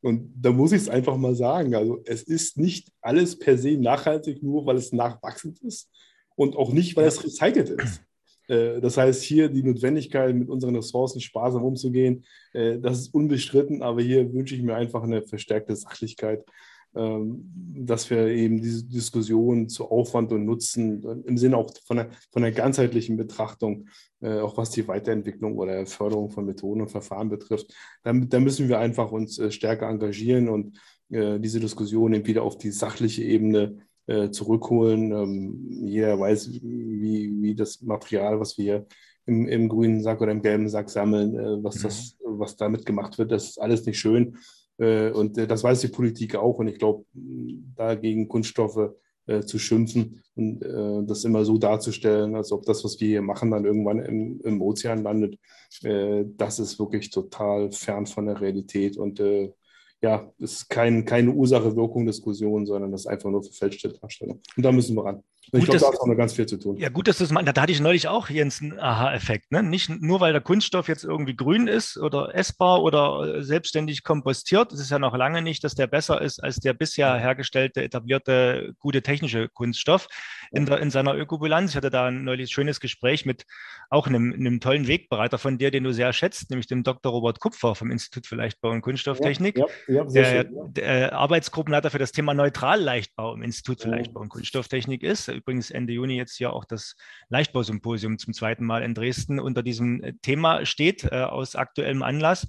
[0.00, 1.74] Und da muss ich es einfach mal sagen.
[1.74, 5.90] Also es ist nicht alles per se nachhaltig, nur weil es nachwachsend ist
[6.34, 8.00] und auch nicht, weil es recycelt ist.
[8.48, 13.82] Äh, das heißt, hier die Notwendigkeit, mit unseren Ressourcen sparsam umzugehen, äh, das ist unbestritten,
[13.82, 16.44] aber hier wünsche ich mir einfach eine verstärkte Sachlichkeit,
[16.96, 17.52] ähm,
[17.84, 22.42] dass wir eben diese Diskussion zu Aufwand und Nutzen im Sinne auch von der, von
[22.42, 23.88] der ganzheitlichen Betrachtung,
[24.20, 28.68] äh, auch was die Weiterentwicklung oder Förderung von Methoden und Verfahren betrifft, da, da müssen
[28.68, 30.78] wir einfach uns stärker engagieren und
[31.10, 35.12] äh, diese Diskussion eben wieder auf die sachliche Ebene äh, zurückholen.
[35.12, 38.86] Ähm, jeder weiß, wie, wie das Material, was wir
[39.26, 41.82] im, im grünen Sack oder im gelben Sack sammeln, äh, was, mhm.
[41.82, 44.38] das, was damit gemacht wird, das ist alles nicht schön.
[44.78, 46.58] Äh, und äh, das weiß die Politik auch.
[46.58, 48.94] Und ich glaube, dagegen Kunststoffe
[49.26, 53.22] äh, zu schimpfen und äh, das immer so darzustellen, als ob das, was wir hier
[53.22, 55.38] machen, dann irgendwann im, im Ozean landet,
[55.82, 58.96] das ist wirklich total fern von der Realität.
[58.96, 59.20] Und
[60.00, 64.40] ja, es ist kein, keine Ursache-Wirkung-Diskussion, sondern das ist einfach nur verfälschte Darstellung.
[64.56, 65.22] Und da müssen wir ran.
[65.52, 66.76] Ich glaube, da hat auch noch ganz viel zu tun.
[66.76, 67.56] Ja, gut, dass du das meinst.
[67.56, 69.50] Da hatte ich neulich auch, Jens, einen Aha-Effekt.
[69.50, 69.62] Ne?
[69.62, 74.72] Nicht nur, weil der Kunststoff jetzt irgendwie grün ist oder essbar oder äh, selbstständig kompostiert.
[74.72, 78.74] Es ist ja noch lange nicht, dass der besser ist als der bisher hergestellte, etablierte,
[78.78, 80.08] gute technische Kunststoff
[80.50, 81.70] in, der, in seiner Ökobilanz.
[81.70, 83.44] Ich hatte da ein neulich schönes Gespräch mit
[83.90, 87.10] auch einem, einem tollen Wegbereiter von dir, den du sehr schätzt, nämlich dem Dr.
[87.10, 89.56] Robert Kupfer vom Institut für Leichtbau und Kunststofftechnik.
[89.56, 94.20] Ja, ja, ja, der, schön, der Arbeitsgruppenleiter für das Thema Neutralleichtbau im Institut für Leichtbau
[94.20, 96.96] und Kunststofftechnik ist übrigens Ende Juni jetzt hier auch das
[97.28, 102.46] Leichtbausymposium zum zweiten Mal in Dresden unter diesem äh, Thema steht, äh, aus aktuellem Anlass.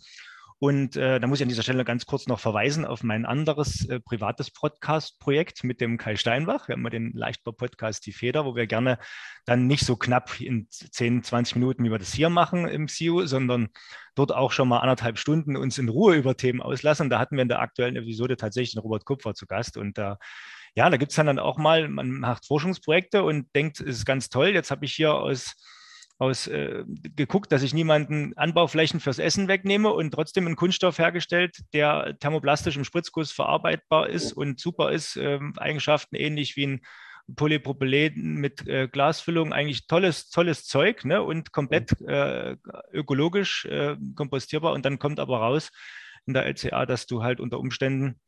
[0.62, 3.88] Und äh, da muss ich an dieser Stelle ganz kurz noch verweisen auf mein anderes
[3.88, 6.68] äh, privates Podcast-Projekt mit dem Kai Steinbach.
[6.68, 9.00] Wir haben mal den Leichtbau-Podcast Die Feder, wo wir gerne
[9.46, 13.26] dann nicht so knapp in 10, 20 Minuten, wie wir das hier machen im CIU,
[13.26, 13.70] sondern
[14.16, 17.10] dort auch schon mal anderthalb Stunden uns in Ruhe über Themen auslassen.
[17.10, 20.20] Da hatten wir in der aktuellen Episode tatsächlich den Robert Kupfer zu Gast und da
[20.80, 24.30] ja, da gibt es dann auch mal, man macht Forschungsprojekte und denkt, es ist ganz
[24.30, 25.56] toll, jetzt habe ich hier aus,
[26.20, 26.86] aus äh,
[27.18, 32.78] geguckt, dass ich niemanden Anbauflächen fürs Essen wegnehme und trotzdem einen Kunststoff hergestellt, der thermoplastisch
[32.78, 36.82] im Spritzguss verarbeitbar ist und super ist, äh, Eigenschaften ähnlich wie ein
[37.36, 41.22] Polypropylen mit äh, Glasfüllung, eigentlich tolles, tolles Zeug ne?
[41.22, 42.56] und komplett äh,
[42.94, 44.72] ökologisch äh, kompostierbar.
[44.72, 45.72] Und dann kommt aber raus
[46.26, 48.22] in der LCA, dass du halt unter Umständen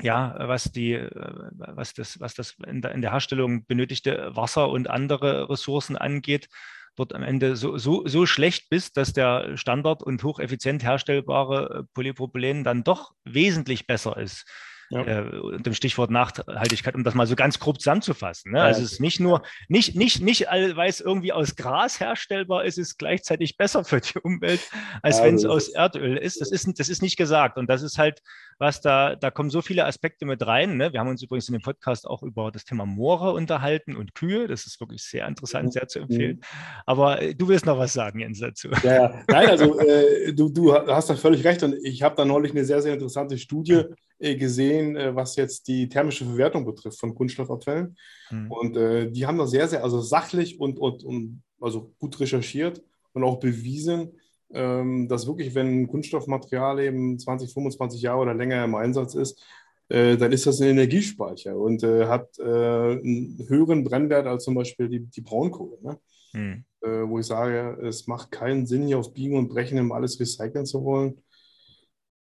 [0.00, 1.10] ja, was die, äh,
[1.52, 6.48] was das, was das in der, in der Herstellung benötigte Wasser und andere Ressourcen angeht,
[6.96, 12.64] dort am Ende so, so, so schlecht bist, dass der Standard und hocheffizient herstellbare Polypropylen
[12.64, 14.44] dann doch wesentlich besser ist
[14.90, 15.02] ja.
[15.04, 18.52] äh, unter dem Stichwort Nachhaltigkeit, um das mal so ganz grob zusammenzufassen.
[18.52, 18.58] Ne?
[18.58, 22.64] Ja, also es ist nicht nur, nicht, nicht, nicht, weil es irgendwie aus Gras herstellbar
[22.64, 24.60] ist, ist gleichzeitig besser für die Umwelt,
[25.02, 26.40] als ja, wenn es aus Erdöl ist.
[26.40, 26.66] Das, ist.
[26.78, 27.56] das ist nicht gesagt.
[27.56, 28.20] Und das ist halt,
[28.58, 30.76] was da, da kommen so viele Aspekte mit rein.
[30.76, 30.92] Ne?
[30.92, 34.48] Wir haben uns übrigens in dem Podcast auch über das Thema Moore unterhalten und Kühe.
[34.48, 35.70] Das ist wirklich sehr interessant, mhm.
[35.70, 36.40] sehr zu empfehlen.
[36.84, 38.68] Aber äh, du willst noch was sagen, Jens, dazu.
[38.82, 39.24] Ja, ja.
[39.28, 41.62] nein, also äh, du, du hast da völlig recht.
[41.62, 43.84] Und ich habe da neulich eine sehr, sehr interessante Studie
[44.20, 47.96] gesehen, äh, was jetzt die thermische Verwertung betrifft von Kunststoffabfällen.
[48.30, 48.50] Mhm.
[48.50, 52.82] Und äh, die haben da sehr, sehr, also sachlich und, und, und also gut recherchiert
[53.12, 54.12] und auch bewiesen,
[54.52, 59.42] ähm, dass wirklich, wenn Kunststoffmaterial eben 20, 25 Jahre oder länger im Einsatz ist,
[59.88, 64.54] äh, dann ist das ein Energiespeicher und äh, hat äh, einen höheren Brennwert als zum
[64.54, 65.78] Beispiel die, die Braunkohle.
[65.82, 65.98] Ne?
[66.32, 66.64] Mhm.
[67.08, 70.64] wo ich sage, es macht keinen Sinn, hier auf Biegen und Brechen immer alles recyceln
[70.64, 71.29] zu wollen äh,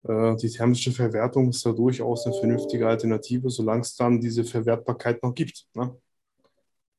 [0.03, 5.35] die thermische Verwertung ist da durchaus eine vernünftige Alternative, solange es dann diese Verwertbarkeit noch
[5.35, 5.67] gibt.
[5.75, 5.97] Ne?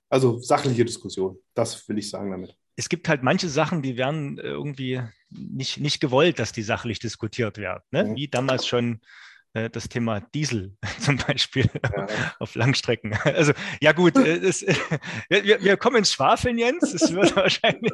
[0.09, 2.55] Also sachliche Diskussion, das will ich sagen damit.
[2.75, 7.57] Es gibt halt manche Sachen, die werden irgendwie nicht, nicht gewollt, dass die sachlich diskutiert
[7.57, 7.83] werden.
[7.91, 8.05] Ne?
[8.05, 8.15] Mhm.
[8.15, 9.01] Wie damals schon
[9.53, 12.07] äh, das Thema Diesel zum Beispiel ja.
[12.39, 13.13] auf Langstrecken.
[13.23, 14.75] Also ja gut, das, äh,
[15.29, 16.93] wir, wir, kommen ins Schwafeln, Jens.
[16.93, 17.93] Es wird wahrscheinlich.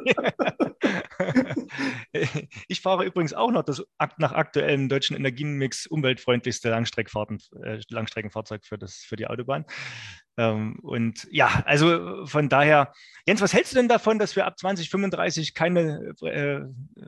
[2.68, 3.82] ich fahre übrigens auch noch das
[4.18, 9.64] nach aktuellem deutschen Energiemix umweltfreundlichste Langstreckenfahrten, äh, Langstreckenfahrzeug für, das, für die Autobahn.
[10.38, 12.92] Ähm, und ja, also von daher,
[13.26, 16.60] Jens, was hältst du denn davon, dass wir ab 2035 keine äh,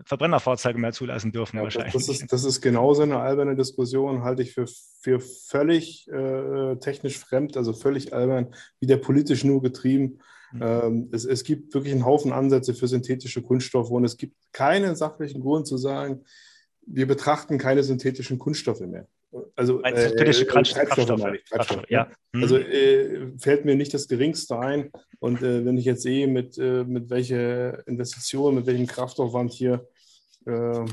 [0.05, 1.59] Verbrennerfahrzeuge mehr zulassen dürfen?
[1.59, 1.93] Ja, wahrscheinlich.
[1.93, 4.67] Das, ist, das ist genauso eine alberne Diskussion, halte ich für,
[5.01, 10.21] für völlig äh, technisch fremd, also völlig albern, wieder politisch nur getrieben.
[10.53, 10.63] Mhm.
[10.63, 14.97] Ähm, es, es gibt wirklich einen Haufen Ansätze für synthetische Kunststoffe und es gibt keinen
[14.97, 16.25] sachlichen Grund zu sagen,
[16.87, 19.07] wir betrachten keine synthetischen Kunststoffe mehr.
[19.59, 22.09] Also äh, äh, Treibstoffe, meine ich, Treibstoffe, ja.
[22.31, 22.43] Mhm.
[22.45, 24.93] Also äh, fällt mir nicht das Geringste ein.
[25.19, 29.85] Und äh, wenn ich jetzt sehe, mit, äh, mit welcher Investition, mit welchem Kraftaufwand hier
[30.47, 30.85] äh,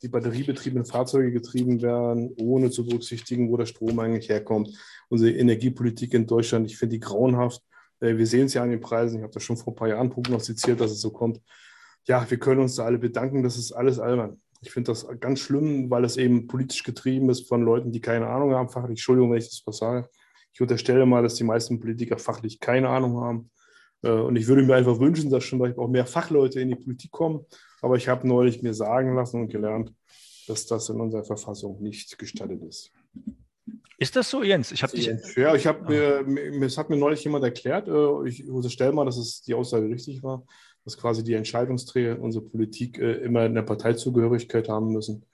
[0.00, 4.70] die batteriebetriebenen Fahrzeuge getrieben werden, ohne zu berücksichtigen, wo der Strom eigentlich herkommt.
[5.08, 7.62] Unsere Energiepolitik in Deutschland, ich finde die grauenhaft.
[7.98, 9.16] wir sehen es ja an den Preisen.
[9.16, 11.40] Ich habe das schon vor ein paar Jahren prognostiziert, dass es so kommt.
[12.06, 13.42] Ja, wir können uns da alle bedanken.
[13.42, 14.40] Das ist alles albern.
[14.64, 18.26] Ich finde das ganz schlimm, weil es eben politisch getrieben ist von Leuten, die keine
[18.26, 18.92] Ahnung haben, fachlich.
[18.92, 20.08] Entschuldigung, wenn ich das was sage.
[20.52, 23.50] Ich unterstelle mal, dass die meisten Politiker fachlich keine Ahnung haben.
[24.02, 27.10] Äh, und ich würde mir einfach wünschen, dass schon auch mehr Fachleute in die Politik
[27.10, 27.44] kommen.
[27.82, 29.92] Aber ich habe neulich mir sagen lassen und gelernt,
[30.46, 32.90] dass das in unserer Verfassung nicht gestattet ist.
[33.98, 34.72] Ist das so, Jens?
[34.72, 35.10] Ich habe dich.
[35.36, 39.16] Ja, ich habe mir, es hat mir neulich jemand erklärt, äh, ich unterstelle mal, dass
[39.16, 40.44] es die Aussage richtig war,
[40.84, 45.24] dass quasi die Entscheidungsträger unserer Politik äh, immer eine Parteizugehörigkeit haben müssen.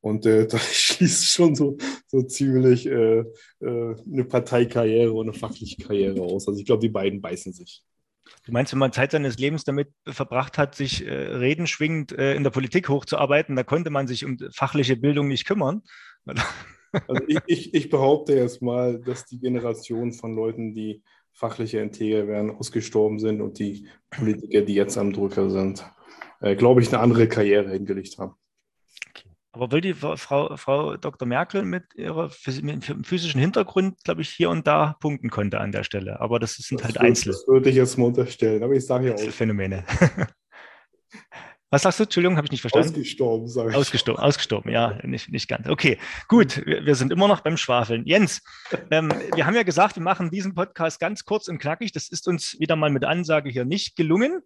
[0.00, 3.24] Und äh, da schließt schon so, so ziemlich äh, äh,
[3.60, 6.46] eine Parteikarriere und eine fachliche Karriere aus.
[6.48, 7.82] Also ich glaube, die beiden beißen sich.
[8.44, 12.42] Du meinst, wenn man Zeit seines Lebens damit verbracht hat, sich äh, redenschwingend äh, in
[12.42, 15.82] der Politik hochzuarbeiten, da konnte man sich um fachliche Bildung nicht kümmern?
[16.92, 22.26] Also ich, ich, ich behaupte jetzt mal, dass die Generation von Leuten, die fachliche Integer
[22.28, 25.84] werden, ausgestorben sind und die Politiker, die jetzt am Drücker sind,
[26.40, 28.34] äh, glaube ich, eine andere Karriere hingelegt haben.
[29.54, 31.28] Aber will die Frau, Frau Dr.
[31.28, 36.20] Merkel mit ihrem physischen Hintergrund, glaube ich, hier und da punkten konnte an der Stelle.
[36.20, 37.32] Aber das sind das halt Einzel.
[37.32, 39.20] Das würde ich jetzt mal unterstellen, aber ich sage ja auch.
[39.30, 39.84] Phänomene.
[41.72, 42.04] Was sagst du?
[42.04, 42.90] Entschuldigung, habe ich nicht verstanden.
[42.90, 43.76] Ausgestorben, sage ich.
[43.76, 45.66] Ausgestorben, ausgestorben, ja, nicht, nicht ganz.
[45.66, 45.96] Okay,
[46.28, 48.04] gut, wir, wir sind immer noch beim Schwafeln.
[48.04, 48.42] Jens,
[48.90, 51.92] ähm, wir haben ja gesagt, wir machen diesen Podcast ganz kurz und knackig.
[51.92, 54.42] Das ist uns wieder mal mit Ansage hier nicht gelungen.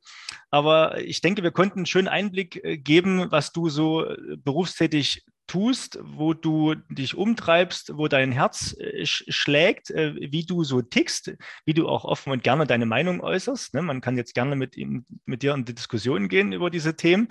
[0.52, 5.24] Aber ich denke, wir konnten einen schönen Einblick äh, geben, was du so äh, berufstätig
[5.46, 11.32] tust, wo du dich umtreibst, wo dein Herz äh, schlägt, äh, wie du so tickst,
[11.64, 13.74] wie du auch offen und gerne deine Meinung äußerst.
[13.74, 13.82] Ne?
[13.82, 14.76] Man kann jetzt gerne mit,
[15.24, 17.28] mit dir in die Diskussion gehen über diese Themen.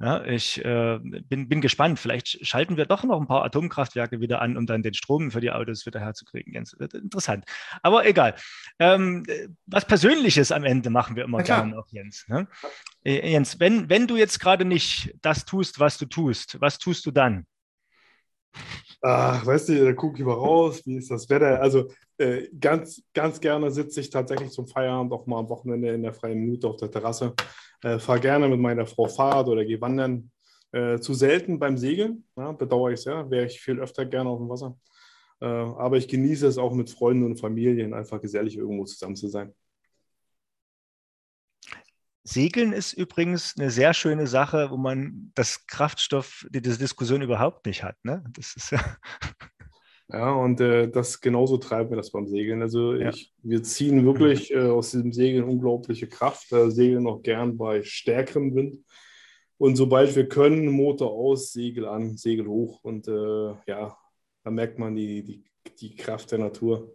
[0.00, 1.98] Ja, ich äh, bin, bin gespannt.
[1.98, 5.40] Vielleicht schalten wir doch noch ein paar Atomkraftwerke wieder an, um dann den Strom für
[5.40, 6.52] die Autos wieder herzukriegen.
[6.52, 7.44] Ganz interessant.
[7.82, 8.34] Aber egal.
[8.78, 9.24] Ähm,
[9.66, 12.24] was Persönliches am Ende machen wir immer gerne noch, Jens.
[12.28, 12.48] Ne?
[13.04, 17.06] Äh, Jens, wenn, wenn du jetzt gerade nicht das tust, was du tust, was tust
[17.06, 17.46] du dann?
[19.02, 21.60] Ach, weißt du, da gucke ich mal raus, wie ist das Wetter?
[21.60, 26.02] Also äh, ganz, ganz gerne sitze ich tatsächlich zum Feierabend auch mal am Wochenende in
[26.02, 27.34] der freien Minute auf der Terrasse.
[27.82, 30.30] Äh, Fahre gerne mit meiner Frau Fahrrad oder gehe wandern.
[30.72, 34.38] Äh, zu selten beim Segeln, ja, bedauere ich sehr, wäre ich viel öfter gerne auf
[34.38, 34.76] dem Wasser.
[35.40, 39.28] Äh, aber ich genieße es auch mit Freunden und Familien, einfach gesellig irgendwo zusammen zu
[39.28, 39.54] sein.
[42.24, 47.82] Segeln ist übrigens eine sehr schöne Sache, wo man das Kraftstoff, diese Diskussion überhaupt nicht
[47.82, 47.96] hat.
[48.02, 48.24] Ne?
[48.34, 48.80] Das ist ja.
[50.08, 52.60] Ja, und äh, das genauso treiben wir das beim Segeln.
[52.60, 53.08] Also ja.
[53.08, 57.82] ich, wir ziehen wirklich äh, aus diesem Segeln unglaubliche Kraft, äh, segeln auch gern bei
[57.82, 58.78] stärkerem Wind.
[59.56, 62.80] Und sobald wir können, Motor aus, Segel an, Segel hoch.
[62.82, 63.96] Und äh, ja,
[64.42, 65.44] da merkt man die, die,
[65.80, 66.94] die Kraft der Natur.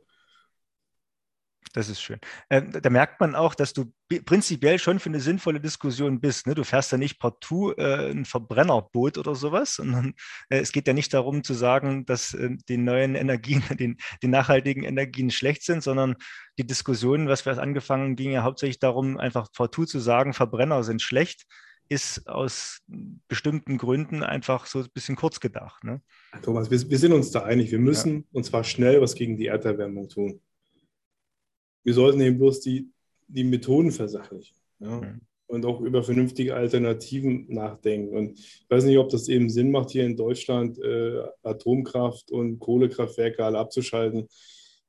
[1.74, 2.20] Das ist schön.
[2.50, 3.94] Ähm, da merkt man auch, dass du
[4.26, 6.48] prinzipiell schon für eine sinnvolle Diskussion bist.
[6.48, 6.56] Ne?
[6.56, 10.16] Du fährst ja nicht partout äh, ein Verbrennerboot oder sowas, sondern
[10.50, 14.28] äh, es geht ja nicht darum zu sagen, dass äh, die neuen Energien, die, die,
[14.28, 16.16] nachhaltigen Energien schlecht sind, sondern
[16.58, 21.04] die Diskussion, was wir angefangen, ging ja hauptsächlich darum, einfach partout zu sagen, Verbrenner sind
[21.04, 21.46] schlecht,
[21.88, 22.82] ist aus
[23.28, 25.84] bestimmten Gründen einfach so ein bisschen kurz gedacht.
[25.84, 26.02] Ne?
[26.42, 27.70] Thomas, wir, wir, sind uns da einig.
[27.72, 28.24] Wir müssen ja.
[28.32, 30.42] und zwar schnell was gegen die Erderwärmung tun
[31.90, 32.92] wir sollten eben bloß die,
[33.28, 34.56] die Methoden versachlichen.
[34.78, 35.02] Ja?
[35.02, 35.22] Mhm.
[35.48, 38.16] Und auch über vernünftige Alternativen nachdenken.
[38.16, 42.60] Und ich weiß nicht, ob das eben Sinn macht, hier in Deutschland äh, Atomkraft und
[42.60, 44.28] Kohlekraftwerke alle abzuschalten.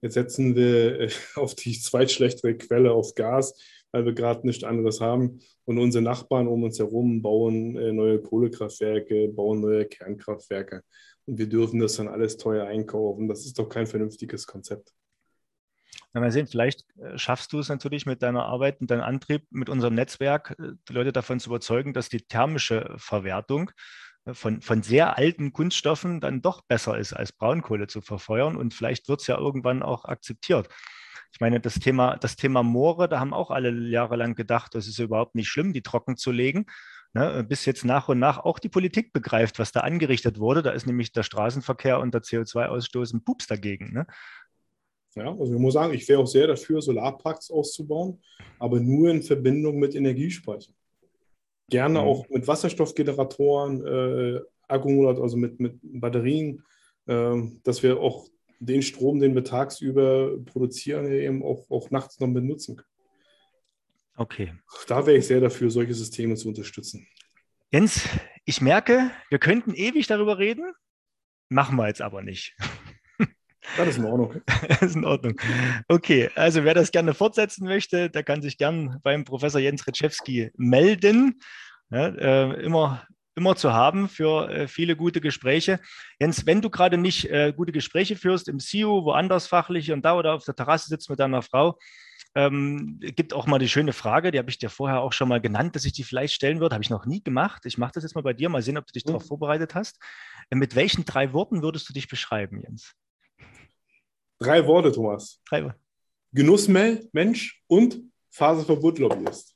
[0.03, 3.59] Jetzt setzen wir äh, auf die zweitschlechtere Quelle auf Gas,
[3.93, 5.39] weil wir gerade nichts anderes haben.
[5.65, 10.83] Und unsere Nachbarn um uns herum bauen äh, neue Kohlekraftwerke, bauen neue Kernkraftwerke.
[11.25, 13.27] Und wir dürfen das dann alles teuer einkaufen.
[13.27, 14.93] Das ist doch kein vernünftiges Konzept.
[16.13, 19.47] Na, mal sehen, vielleicht äh, schaffst du es natürlich mit deiner Arbeit und deinem Antrieb,
[19.51, 23.71] mit unserem Netzwerk, äh, die Leute davon zu überzeugen, dass die thermische Verwertung
[24.25, 28.57] äh, von, von sehr alten Kunststoffen dann doch besser ist, als Braunkohle zu verfeuern.
[28.57, 30.69] Und vielleicht wird es ja irgendwann auch akzeptiert.
[31.33, 34.99] Ich meine, das Thema, das Thema Moore, da haben auch alle jahrelang gedacht, das ist
[34.99, 36.67] überhaupt nicht schlimm, die trocken zu legen.
[37.13, 40.63] Ne, bis jetzt nach und nach auch die Politik begreift, was da angerichtet wurde.
[40.63, 43.93] Da ist nämlich der Straßenverkehr und der CO2-Ausstoß ein Pups dagegen.
[43.93, 44.07] Ne?
[45.15, 48.21] Ja, also ich muss sagen, ich wäre auch sehr dafür, Solarparks auszubauen,
[48.59, 50.73] aber nur in Verbindung mit Energiespeicher.
[51.69, 52.05] Gerne mhm.
[52.05, 56.63] auch mit Wasserstoffgeneratoren, äh, Akkumulator, also mit, mit Batterien,
[57.07, 58.29] äh, dass wir auch
[58.61, 62.87] den Strom, den wir tagsüber produzieren, eben auch, auch nachts noch benutzen können.
[64.17, 64.53] Okay.
[64.87, 67.07] Da wäre ich sehr dafür, solche Systeme zu unterstützen.
[67.73, 68.07] Jens,
[68.45, 70.73] ich merke, wir könnten ewig darüber reden,
[71.49, 72.55] machen wir jetzt aber nicht.
[73.77, 74.41] Das ist in Ordnung.
[74.69, 75.41] das ist in Ordnung.
[75.89, 80.51] Okay, also wer das gerne fortsetzen möchte, der kann sich gern beim Professor Jens Retschewski
[80.57, 81.41] melden.
[81.91, 85.81] Ja, äh, immer, immer zu haben für äh, viele gute Gespräche.
[86.21, 90.15] Jens, wenn du gerade nicht äh, gute Gespräche führst im CIO, woanders fachlich und da
[90.17, 91.79] oder auf der Terrasse sitzt mit deiner Frau,
[92.37, 95.41] ähm, gibt auch mal die schöne Frage, die habe ich dir vorher auch schon mal
[95.41, 96.75] genannt, dass ich die vielleicht stellen würde.
[96.75, 97.67] Habe ich noch nie gemacht.
[97.67, 99.09] Ich mache das jetzt mal bei dir, mal sehen, ob du dich mhm.
[99.09, 99.99] darauf vorbereitet hast.
[100.51, 102.95] Mit welchen drei Worten würdest du dich beschreiben, Jens?
[104.41, 105.41] Drei Worte, Thomas.
[105.49, 105.79] Drei Worte.
[106.33, 109.55] Genussmensch und Faserverbundlobbyist.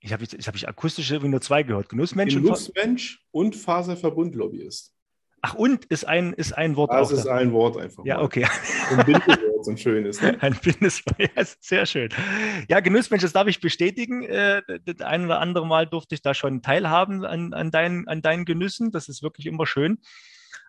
[0.00, 1.88] Ich habe jetzt, hab ich akustische nur zwei gehört.
[1.88, 4.92] Genussmensch, Genussmensch und, und Faserverbundlobbyist.
[5.40, 6.90] Ach, und ist ein, ist ein Wort.
[6.90, 7.36] Das ist da.
[7.36, 8.04] ein Wort einfach.
[8.04, 8.24] Ja, mal.
[8.24, 8.46] okay.
[8.90, 10.20] Ein Bindewort, so ein schönes.
[10.20, 10.36] Ne?
[10.42, 12.08] Ein Bindeswort, ja, sehr schön.
[12.68, 14.24] Ja, Genussmensch, das darf ich bestätigen.
[14.24, 18.20] Äh, das ein oder andere Mal durfte ich da schon teilhaben an, an, deinen, an
[18.20, 18.90] deinen Genüssen.
[18.90, 19.98] Das ist wirklich immer schön.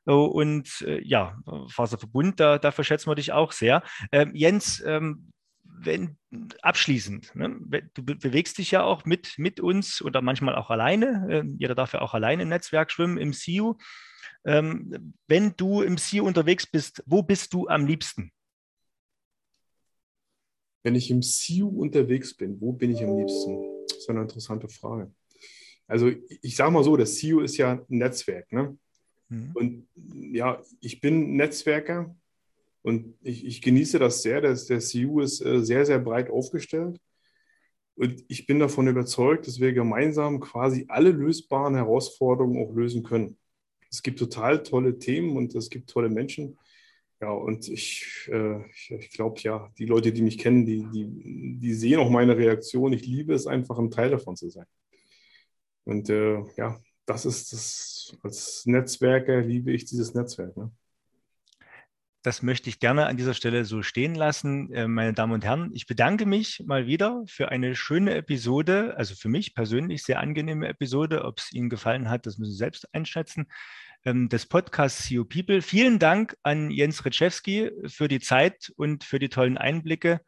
[0.07, 1.37] Oh, und äh, ja,
[1.69, 3.83] Faserverbund, da, dafür schätzen wir dich auch sehr.
[4.11, 5.31] Ähm, Jens, ähm,
[5.63, 6.17] wenn
[6.61, 11.27] abschließend, ne, du bewegst dich ja auch mit, mit uns oder manchmal auch alleine.
[11.29, 13.33] Äh, jeder darf ja auch alleine im Netzwerk schwimmen, im.
[14.45, 18.31] Ähm, wenn du im CIU unterwegs bist, wo bist du am liebsten?
[20.83, 23.57] Wenn ich im CIU unterwegs bin, wo bin ich am liebsten?
[23.87, 25.11] Das ist eine interessante Frage.
[25.87, 28.51] Also ich sage mal so, das CIU ist ja ein Netzwerk.
[28.51, 28.77] Ne?
[29.29, 29.51] Mhm.
[29.53, 29.87] Und
[30.33, 32.15] ja, ich bin Netzwerker
[32.81, 34.41] und ich, ich genieße das sehr.
[34.41, 36.99] dass der CU ist äh, sehr, sehr breit aufgestellt.
[37.95, 43.37] Und ich bin davon überzeugt, dass wir gemeinsam quasi alle lösbaren Herausforderungen auch lösen können.
[43.89, 46.57] Es gibt total tolle Themen und es gibt tolle Menschen.
[47.21, 51.73] Ja, und ich, äh, ich glaube, ja, die Leute, die mich kennen, die, die, die
[51.73, 52.91] sehen auch meine Reaktion.
[52.91, 54.65] Ich liebe es einfach, ein Teil davon zu sein.
[55.85, 60.55] Und äh, ja, das ist das, als Netzwerker liebe ich dieses Netzwerk.
[60.57, 60.71] Ne?
[62.25, 64.73] Das möchte ich gerne an dieser Stelle so stehen lassen.
[64.73, 69.13] Äh, meine Damen und Herren, ich bedanke mich mal wieder für eine schöne Episode, also
[69.13, 71.23] für mich persönlich sehr angenehme Episode.
[71.23, 73.45] Ob es Ihnen gefallen hat, das müssen Sie selbst einschätzen.
[74.05, 75.61] Ähm, des Podcasts CEO People.
[75.61, 80.21] Vielen Dank an Jens Ritschewski für die Zeit und für die tollen Einblicke.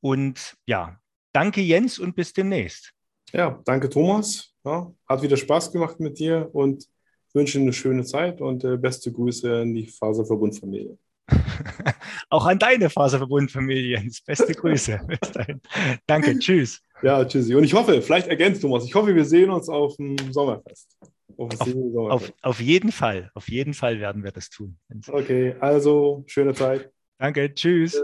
[0.00, 1.00] Und ja,
[1.32, 2.92] danke Jens und bis demnächst.
[3.32, 4.54] Ja, danke Thomas.
[4.64, 6.86] Ja, hat wieder Spaß gemacht mit dir und
[7.34, 10.98] wünsche eine schöne Zeit und äh, beste Grüße an die Faserverbundfamilie.
[12.30, 14.02] Auch an deine Faserverbundfamilie.
[14.26, 15.00] Beste Grüße.
[15.06, 15.60] Bis dahin.
[16.06, 16.80] Danke, tschüss.
[17.02, 17.54] Ja, tschüssi.
[17.54, 20.96] Und ich hoffe, vielleicht ergänzt Thomas, ich hoffe, wir sehen uns auf dem Sommerfest.
[21.36, 22.32] Auf, auf, Sommerfest.
[22.32, 24.78] auf, auf jeden Fall, auf jeden Fall werden wir das tun.
[25.06, 26.90] Okay, also schöne Zeit.
[27.18, 28.02] Danke, tschüss.